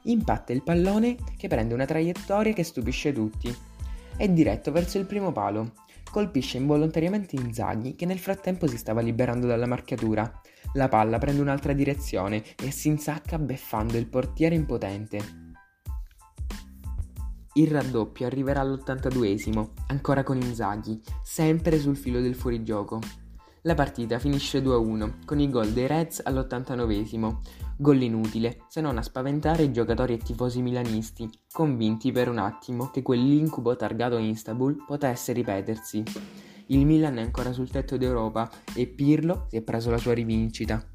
impatta 0.03 0.51
il 0.51 0.63
pallone 0.63 1.15
che 1.37 1.47
prende 1.47 1.73
una 1.73 1.85
traiettoria 1.85 2.51
che 2.51 2.65
stupisce 2.65 3.13
tutti. 3.13 3.55
È 4.17 4.27
diretto 4.27 4.69
verso 4.73 4.97
il 4.97 5.05
primo 5.05 5.31
palo. 5.31 5.71
Colpisce 6.11 6.57
involontariamente 6.57 7.37
Inzaghi 7.37 7.95
che 7.95 8.05
nel 8.05 8.19
frattempo 8.19 8.67
si 8.67 8.77
stava 8.77 8.99
liberando 8.99 9.47
dalla 9.47 9.65
marchiatura. 9.65 10.41
La 10.73 10.89
palla 10.89 11.19
prende 11.19 11.39
un'altra 11.39 11.71
direzione 11.71 12.43
e 12.61 12.69
si 12.69 12.89
insacca 12.89 13.39
beffando 13.39 13.95
il 13.95 14.07
portiere 14.07 14.55
impotente. 14.55 15.42
Il 17.53 17.67
raddoppio 17.67 18.25
arriverà 18.25 18.61
all'82esimo, 18.61 19.69
ancora 19.87 20.23
con 20.23 20.37
Inzaghi, 20.37 21.01
sempre 21.21 21.79
sul 21.79 21.95
filo 21.95 22.19
del 22.19 22.35
fuorigioco. 22.35 22.99
La 23.61 23.75
partita 23.75 24.19
finisce 24.19 24.61
2-1 24.61 25.23
con 25.25 25.39
i 25.39 25.49
gol 25.49 25.69
dei 25.69 25.87
Reds 25.87 26.21
all'89esimo, 26.23 27.37
Gol 27.75 28.01
inutile, 28.03 28.59
se 28.67 28.81
non 28.81 28.97
a 28.97 29.01
spaventare 29.01 29.63
i 29.63 29.71
giocatori 29.71 30.13
e 30.13 30.17
tifosi 30.17 30.61
milanisti, 30.61 31.27
convinti 31.51 32.11
per 32.11 32.29
un 32.29 32.37
attimo 32.37 32.91
che 32.91 33.01
quell'incubo 33.01 33.75
targato 33.75 34.17
Istanbul 34.19 34.85
potesse 34.85 35.33
ripetersi. 35.33 36.03
Il 36.67 36.85
Milan 36.85 37.17
è 37.17 37.21
ancora 37.21 37.51
sul 37.51 37.69
tetto 37.69 37.97
d'Europa 37.97 38.49
e 38.75 38.85
Pirlo 38.87 39.47
si 39.49 39.57
è 39.57 39.61
preso 39.61 39.89
la 39.89 39.97
sua 39.97 40.13
rivincita. 40.13 40.85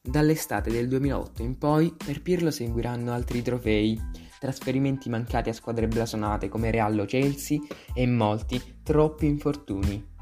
Dall'estate 0.00 0.70
del 0.70 0.88
2008 0.88 1.42
in 1.42 1.58
poi 1.58 1.94
per 1.94 2.22
Pirlo 2.22 2.50
seguiranno 2.50 3.12
altri 3.12 3.42
trofei, 3.42 4.00
trasferimenti 4.44 5.08
mancati 5.08 5.48
a 5.48 5.54
squadre 5.54 5.88
blasonate 5.88 6.50
come 6.50 6.70
Real 6.70 6.98
o 6.98 7.06
Chelsea 7.06 7.58
e 7.94 8.06
molti, 8.06 8.60
troppi 8.82 9.24
infortuni. 9.24 10.12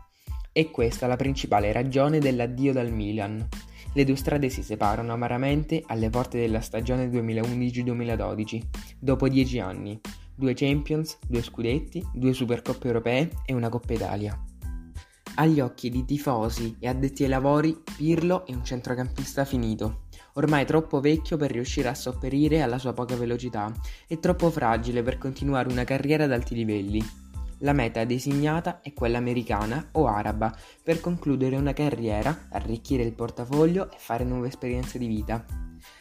E 0.52 0.70
questa 0.70 1.08
la 1.08 1.16
principale 1.16 1.72
ragione 1.72 2.20
dell'addio 2.20 2.72
dal 2.72 2.92
Milan. 2.92 3.44
Le 3.92 4.04
due 4.04 4.14
strade 4.14 4.48
si 4.48 4.62
separano 4.62 5.12
amaramente 5.12 5.82
alle 5.88 6.08
porte 6.08 6.38
della 6.38 6.60
stagione 6.60 7.08
2011-2012, 7.08 8.60
dopo 9.00 9.28
dieci 9.28 9.58
anni, 9.58 9.98
due 10.36 10.54
Champions, 10.54 11.18
due 11.26 11.42
scudetti, 11.42 12.06
due 12.14 12.32
Supercoppe 12.32 12.86
europee 12.86 13.28
e 13.44 13.54
una 13.54 13.68
Coppa 13.68 13.92
Italia. 13.92 14.40
Agli 15.34 15.58
occhi 15.58 15.90
di 15.90 16.04
tifosi 16.04 16.76
e 16.78 16.86
addetti 16.86 17.24
ai 17.24 17.28
lavori, 17.28 17.76
Pirlo 17.96 18.46
è 18.46 18.54
un 18.54 18.64
centrocampista 18.64 19.44
finito, 19.44 20.01
ormai 20.34 20.64
troppo 20.64 21.00
vecchio 21.00 21.36
per 21.36 21.50
riuscire 21.50 21.88
a 21.88 21.94
sopperire 21.94 22.62
alla 22.62 22.78
sua 22.78 22.92
poca 22.92 23.16
velocità 23.16 23.72
e 24.06 24.20
troppo 24.20 24.50
fragile 24.50 25.02
per 25.02 25.18
continuare 25.18 25.70
una 25.70 25.84
carriera 25.84 26.24
ad 26.24 26.32
alti 26.32 26.54
livelli. 26.54 27.20
La 27.58 27.72
meta 27.72 28.04
designata 28.04 28.80
è 28.80 28.92
quella 28.92 29.18
americana 29.18 29.90
o 29.92 30.06
araba 30.06 30.52
per 30.82 31.00
concludere 31.00 31.56
una 31.56 31.72
carriera, 31.72 32.48
arricchire 32.50 33.04
il 33.04 33.12
portafoglio 33.12 33.90
e 33.90 33.96
fare 33.98 34.24
nuove 34.24 34.48
esperienze 34.48 34.98
di 34.98 35.06
vita. 35.06 35.44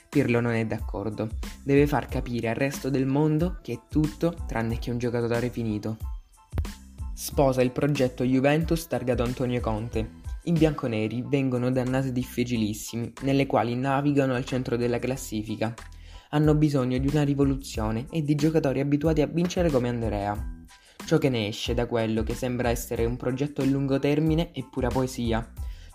Pirlo 0.10 0.40
non 0.40 0.54
è 0.54 0.66
d'accordo, 0.66 1.30
deve 1.64 1.86
far 1.86 2.08
capire 2.08 2.50
al 2.50 2.56
resto 2.56 2.90
del 2.90 3.06
mondo 3.06 3.60
che 3.62 3.74
è 3.74 3.80
tutto 3.88 4.36
tranne 4.48 4.80
che 4.80 4.92
un 4.92 4.98
giocatore 4.98 5.50
finito. 5.50 5.98
Sposa 7.14 7.62
il 7.62 7.70
progetto 7.70 8.24
Juventus 8.24 8.88
targato 8.88 9.22
Antonio 9.22 9.62
Conte. 9.62 10.21
I 10.44 10.54
bianconeri 10.54 11.24
vengono 11.28 11.70
da 11.70 11.82
annate 11.82 12.12
difficilissimi, 12.12 13.14
nelle 13.22 13.46
quali 13.46 13.76
navigano 13.76 14.34
al 14.34 14.44
centro 14.44 14.76
della 14.76 14.98
classifica. 14.98 15.72
Hanno 16.32 16.56
bisogno 16.56 16.98
di 16.98 17.08
una 17.08 17.22
rivoluzione 17.22 18.08
e 18.10 18.24
di 18.24 18.34
giocatori 18.34 18.80
abituati 18.80 19.22
a 19.22 19.28
vincere 19.28 19.70
come 19.70 19.90
Andrea. 19.90 20.66
Ciò 21.06 21.20
che 21.20 21.30
ne 21.30 21.48
esce 21.48 21.76
da 21.76 21.86
quello 21.86 22.24
che 22.24 22.34
sembra 22.34 22.70
essere 22.70 23.06
un 23.06 23.18
progetto 23.18 23.62
a 23.62 23.66
lungo 23.66 24.00
termine 24.00 24.50
è 24.52 24.68
pura 24.68 24.88
poesia. 24.88 25.48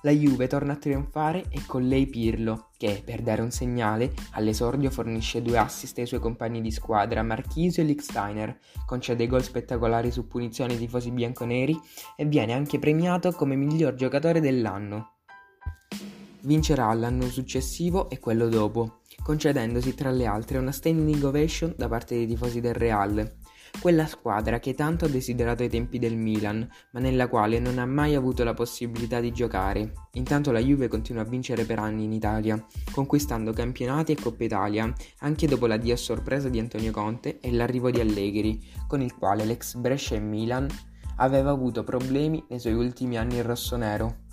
La 0.07 0.13
Juve 0.13 0.47
torna 0.47 0.75
a 0.75 0.77
trionfare 0.77 1.47
e 1.49 1.63
con 1.67 1.83
lei 1.89 2.07
Pirlo, 2.07 2.69
che, 2.77 3.03
per 3.05 3.23
dare 3.23 3.43
un 3.43 3.51
segnale, 3.51 4.13
all'esordio 4.35 4.89
fornisce 4.89 5.43
due 5.43 5.59
assist 5.59 5.99
ai 5.99 6.07
suoi 6.07 6.21
compagni 6.21 6.61
di 6.61 6.71
squadra 6.71 7.25
Marchisio 7.25 7.83
e 7.83 7.87
Licksteiner, 7.87 8.57
concede 8.87 9.27
gol 9.27 9.43
spettacolari 9.43 10.13
su 10.13 10.29
punizione 10.29 10.75
ai 10.75 10.79
tifosi 10.79 11.11
bianconeri 11.11 11.77
e 12.15 12.25
viene 12.25 12.53
anche 12.53 12.79
premiato 12.79 13.33
come 13.33 13.57
miglior 13.57 13.95
giocatore 13.95 14.39
dell'anno. 14.39 15.15
Vincerà 16.43 16.93
l'anno 16.93 17.29
successivo 17.29 18.09
e 18.09 18.21
quello 18.21 18.49
dopo, 18.49 19.01
concedendosi 19.25 19.93
tra 19.97 20.13
le 20.13 20.27
altre 20.27 20.59
una 20.59 20.71
standing 20.71 21.25
ovation 21.25 21.75
da 21.77 21.89
parte 21.89 22.15
dei 22.15 22.29
tifosi 22.29 22.61
del 22.61 22.75
Real, 22.75 23.39
quella 23.81 24.07
squadra 24.07 24.59
che 24.59 24.75
tanto 24.75 25.05
ha 25.05 25.09
desiderato 25.09 25.63
ai 25.63 25.69
tempi 25.69 25.99
del 25.99 26.17
Milan, 26.17 26.69
ma 26.93 27.01
nella 27.01 27.29
quale 27.29 27.59
non 27.59 27.79
ha 27.79 27.87
mai 27.87 28.15
avuto 28.15 28.45
la 28.45 28.55
possibilità 28.55 29.21
di 29.21 29.33
giocare. 29.33 29.93
Intanto 30.13 30.53
la 30.53 30.59
Juve 30.59 30.89
continua 30.89 31.23
a 31.23 31.27
vincere 31.27 31.65
per 31.65 31.79
anni 31.79 32.05
in 32.05 32.13
Italia, 32.13 32.65
conquistando 32.91 33.53
campionati 33.53 34.13
e 34.13 34.17
Coppa 34.21 34.45
Italia, 34.45 34.93
anche 35.21 35.47
dopo 35.47 35.67
l'addio 35.67 35.95
a 35.95 35.99
sorpresa 35.99 36.49
di 36.49 36.59
Antonio 36.59 36.93
Conte 36.93 37.41
e 37.41 37.53
l'arrivo 37.53 37.91
di 37.91 38.01
Allegri, 38.01 38.63
con 38.87 39.01
il 39.01 39.15
quale 39.15 39.45
l'ex 39.45 39.75
Brescia 39.75 40.15
e 40.15 40.21
Milan 40.21 40.67
aveva 41.17 41.51
avuto 41.51 41.85
problemi 41.85 42.45
nei 42.49 42.59
suoi 42.59 42.75
ultimi 42.75 43.17
anni 43.17 43.37
in 43.37 43.43
rossonero. 43.43 44.25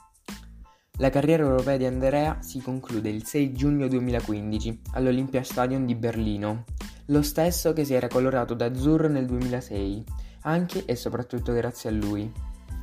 La 1.00 1.10
carriera 1.10 1.44
europea 1.44 1.78
di 1.78 1.86
Andrea 1.86 2.38
si 2.42 2.62
conclude 2.62 3.10
il 3.10 3.26
6 3.26 3.52
giugno 3.54 3.88
2015 3.88 4.82
all'Olympia 4.92 5.42
Stadium 5.42 5.88
di 5.88 5.96
Berlino, 5.96 6.66
lo 7.08 7.22
stesso 7.22 7.74
che 7.74 7.84
si 7.84 7.94
era 7.94 8.08
colorato 8.08 8.54
d'azzurro 8.54 9.08
nel 9.08 9.26
2006, 9.26 10.04
anche 10.42 10.86
e 10.86 10.96
soprattutto 10.96 11.54
grazie 11.54 11.90
a 11.90 11.94
lui. 11.94 12.32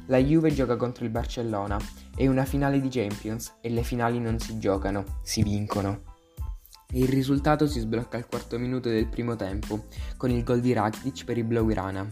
La 0.06 0.18
Juve 0.18 0.52
gioca 0.52 0.76
contro 0.76 1.04
il 1.04 1.10
Barcellona, 1.10 1.78
è 2.16 2.26
una 2.26 2.44
finale 2.44 2.80
di 2.80 2.88
Champions 2.88 3.54
e 3.60 3.70
le 3.70 3.82
finali 3.82 4.18
non 4.18 4.38
si 4.38 4.58
giocano, 4.58 5.04
si 5.22 5.42
vincono. 5.42 6.08
Il 6.92 7.06
risultato 7.06 7.68
si 7.68 7.78
sblocca 7.78 8.16
al 8.16 8.26
quarto 8.26 8.58
minuto 8.58 8.88
del 8.88 9.06
primo 9.06 9.36
tempo, 9.36 9.86
con 10.16 10.30
il 10.30 10.42
gol 10.42 10.60
di 10.60 10.72
Rakitic 10.72 11.24
per 11.24 11.38
i 11.38 11.44
Blaugrana, 11.44 12.06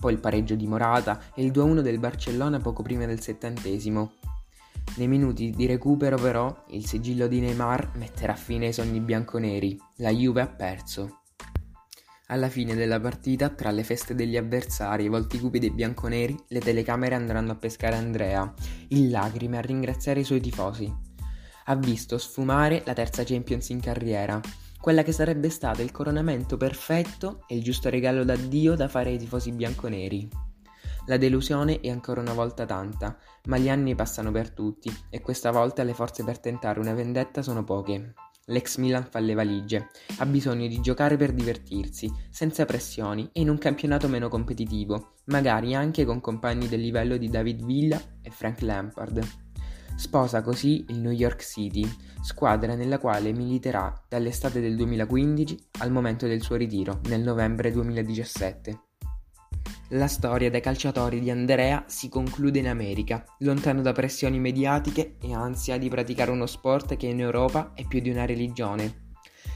poi 0.00 0.14
il 0.14 0.20
pareggio 0.20 0.54
di 0.54 0.66
Morata 0.66 1.20
e 1.34 1.44
il 1.44 1.52
2-1 1.52 1.80
del 1.80 1.98
Barcellona 1.98 2.58
poco 2.58 2.82
prima 2.82 3.04
del 3.04 3.20
settantesimo. 3.20 4.14
Nei 4.96 5.06
minuti 5.06 5.50
di 5.50 5.66
recupero 5.66 6.16
però 6.16 6.64
il 6.70 6.86
sigillo 6.86 7.28
di 7.28 7.40
Neymar 7.40 7.92
metterà 7.94 8.34
fine 8.34 8.66
ai 8.66 8.72
sogni 8.72 9.00
bianconeri, 9.00 9.78
la 9.96 10.10
Juve 10.10 10.40
ha 10.40 10.48
perso. 10.48 11.21
Alla 12.26 12.48
fine 12.48 12.74
della 12.74 13.00
partita, 13.00 13.50
tra 13.50 13.70
le 13.70 13.82
feste 13.82 14.14
degli 14.14 14.36
avversari 14.36 15.02
e 15.02 15.06
i 15.06 15.10
volti 15.10 15.38
cupi 15.38 15.58
dei 15.58 15.70
bianconeri, 15.70 16.36
le 16.48 16.60
telecamere 16.60 17.14
andranno 17.14 17.52
a 17.52 17.56
pescare 17.56 17.96
Andrea, 17.96 18.52
in 18.88 19.10
lacrime 19.10 19.58
a 19.58 19.60
ringraziare 19.60 20.20
i 20.20 20.24
suoi 20.24 20.40
tifosi. 20.40 20.90
Ha 21.64 21.74
visto 21.76 22.18
sfumare 22.18 22.82
la 22.86 22.92
terza 22.92 23.24
Champions 23.24 23.68
in 23.68 23.80
carriera, 23.80 24.40
quella 24.80 25.02
che 25.02 25.12
sarebbe 25.12 25.48
stato 25.50 25.82
il 25.82 25.92
coronamento 25.92 26.56
perfetto 26.56 27.44
e 27.46 27.56
il 27.56 27.62
giusto 27.62 27.88
regalo 27.88 28.24
d'addio 28.24 28.74
da 28.74 28.88
fare 28.88 29.10
ai 29.10 29.18
tifosi 29.18 29.52
bianconeri. 29.52 30.28
La 31.06 31.16
delusione 31.16 31.80
è 31.80 31.90
ancora 31.90 32.20
una 32.20 32.32
volta 32.32 32.64
tanta, 32.64 33.16
ma 33.44 33.58
gli 33.58 33.68
anni 33.68 33.94
passano 33.94 34.30
per 34.30 34.50
tutti 34.50 34.92
e 35.10 35.20
questa 35.20 35.50
volta 35.50 35.82
le 35.82 35.94
forze 35.94 36.22
per 36.24 36.38
tentare 36.38 36.80
una 36.80 36.94
vendetta 36.94 37.42
sono 37.42 37.64
poche. 37.64 38.14
L'ex 38.46 38.76
Milan 38.78 39.04
fa 39.04 39.20
le 39.20 39.34
valigie, 39.34 39.90
ha 40.18 40.26
bisogno 40.26 40.66
di 40.66 40.80
giocare 40.80 41.16
per 41.16 41.32
divertirsi, 41.32 42.12
senza 42.28 42.64
pressioni 42.64 43.28
e 43.32 43.40
in 43.40 43.48
un 43.48 43.58
campionato 43.58 44.08
meno 44.08 44.28
competitivo, 44.28 45.14
magari 45.26 45.74
anche 45.74 46.04
con 46.04 46.20
compagni 46.20 46.66
del 46.66 46.80
livello 46.80 47.16
di 47.16 47.28
David 47.28 47.64
Villa 47.64 48.00
e 48.20 48.30
Frank 48.30 48.62
Lampard. 48.62 49.24
Sposa 49.94 50.42
così 50.42 50.84
il 50.88 50.98
New 50.98 51.12
York 51.12 51.44
City, 51.44 51.88
squadra 52.22 52.74
nella 52.74 52.98
quale 52.98 53.32
militerà 53.32 53.92
dall'estate 54.08 54.60
del 54.60 54.74
2015 54.74 55.68
al 55.78 55.92
momento 55.92 56.26
del 56.26 56.42
suo 56.42 56.56
ritiro 56.56 57.00
nel 57.04 57.22
novembre 57.22 57.70
2017. 57.70 58.91
La 59.94 60.06
storia 60.06 60.48
dei 60.48 60.62
calciatori 60.62 61.20
di 61.20 61.30
Andrea 61.30 61.84
si 61.86 62.08
conclude 62.08 62.58
in 62.58 62.66
America, 62.66 63.26
lontano 63.40 63.82
da 63.82 63.92
pressioni 63.92 64.38
mediatiche 64.38 65.16
e 65.20 65.34
ansia 65.34 65.76
di 65.76 65.90
praticare 65.90 66.30
uno 66.30 66.46
sport 66.46 66.96
che 66.96 67.08
in 67.08 67.20
Europa 67.20 67.72
è 67.74 67.86
più 67.86 68.00
di 68.00 68.08
una 68.08 68.24
religione. 68.24 69.10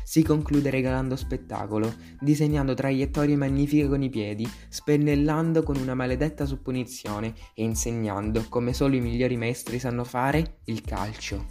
Si 0.04 0.22
conclude 0.22 0.68
regalando 0.68 1.16
spettacolo, 1.16 1.90
disegnando 2.20 2.74
traiettorie 2.74 3.34
magnifiche 3.34 3.88
con 3.88 4.02
i 4.02 4.10
piedi, 4.10 4.46
spennellando 4.68 5.62
con 5.62 5.76
una 5.76 5.94
maledetta 5.94 6.44
supponizione 6.44 7.32
e 7.54 7.64
insegnando, 7.64 8.44
come 8.50 8.74
solo 8.74 8.94
i 8.94 9.00
migliori 9.00 9.38
maestri 9.38 9.78
sanno 9.78 10.04
fare, 10.04 10.58
il 10.64 10.82
calcio. 10.82 11.46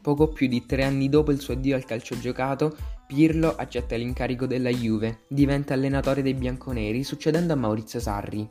Poco 0.00 0.28
più 0.28 0.48
di 0.48 0.64
tre 0.64 0.84
anni 0.84 1.10
dopo 1.10 1.30
il 1.30 1.40
suo 1.40 1.52
addio 1.52 1.76
al 1.76 1.84
calcio 1.84 2.18
giocato, 2.18 2.74
Pirlo 3.10 3.56
accetta 3.56 3.96
l'incarico 3.96 4.46
della 4.46 4.70
Juve, 4.70 5.22
diventa 5.26 5.74
allenatore 5.74 6.22
dei 6.22 6.34
bianconeri 6.34 7.02
succedendo 7.02 7.52
a 7.52 7.56
Maurizio 7.56 7.98
Sarri. 7.98 8.48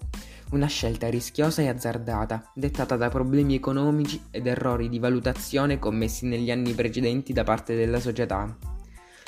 Una 0.51 0.67
scelta 0.67 1.07
rischiosa 1.07 1.61
e 1.61 1.69
azzardata, 1.69 2.51
dettata 2.53 2.97
da 2.97 3.07
problemi 3.07 3.55
economici 3.55 4.21
ed 4.29 4.47
errori 4.47 4.89
di 4.89 4.99
valutazione 4.99 5.79
commessi 5.79 6.25
negli 6.25 6.51
anni 6.51 6.73
precedenti 6.73 7.31
da 7.31 7.45
parte 7.45 7.73
della 7.73 8.01
società. 8.01 8.53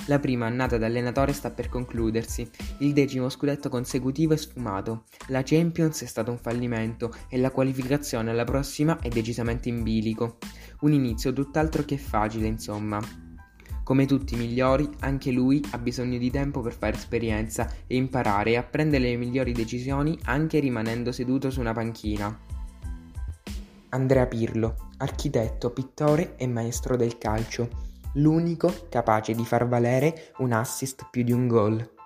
La 0.07 0.19
prima 0.19 0.47
annata 0.47 0.77
da 0.77 0.87
allenatore 0.87 1.31
sta 1.31 1.49
per 1.49 1.69
concludersi, 1.69 2.49
il 2.79 2.91
decimo 2.91 3.29
scudetto 3.29 3.69
consecutivo 3.69 4.33
è 4.33 4.37
sfumato, 4.37 5.05
la 5.27 5.43
Champions 5.43 6.01
è 6.01 6.07
stato 6.07 6.31
un 6.31 6.39
fallimento 6.39 7.09
e 7.29 7.37
la 7.37 7.51
qualificazione 7.51 8.31
alla 8.31 8.43
prossima 8.43 8.99
è 8.99 9.07
decisamente 9.07 9.69
in 9.69 9.81
bilico. 9.81 10.39
Un 10.81 10.91
inizio 10.91 11.31
tutt'altro 11.31 11.85
che 11.85 11.97
facile, 11.97 12.47
insomma. 12.47 13.29
Come 13.83 14.05
tutti 14.05 14.35
i 14.35 14.37
migliori, 14.37 14.89
anche 14.99 15.31
lui 15.31 15.61
ha 15.71 15.77
bisogno 15.77 16.17
di 16.17 16.29
tempo 16.29 16.61
per 16.61 16.73
fare 16.73 16.95
esperienza 16.95 17.69
e 17.87 17.95
imparare 17.95 18.55
a 18.55 18.63
prendere 18.63 19.05
le 19.05 19.17
migliori 19.17 19.51
decisioni 19.51 20.17
anche 20.25 20.59
rimanendo 20.59 21.11
seduto 21.11 21.49
su 21.49 21.59
una 21.59 21.73
panchina. 21.73 22.39
Andrea 23.89 24.27
Pirlo, 24.27 24.89
architetto, 24.97 25.71
pittore 25.71 26.35
e 26.37 26.47
maestro 26.47 26.95
del 26.95 27.17
calcio, 27.17 27.67
l'unico 28.13 28.87
capace 28.89 29.33
di 29.33 29.43
far 29.43 29.67
valere 29.67 30.33
un 30.37 30.53
assist 30.53 31.07
più 31.09 31.23
di 31.23 31.31
un 31.31 31.47
gol. 31.47 31.99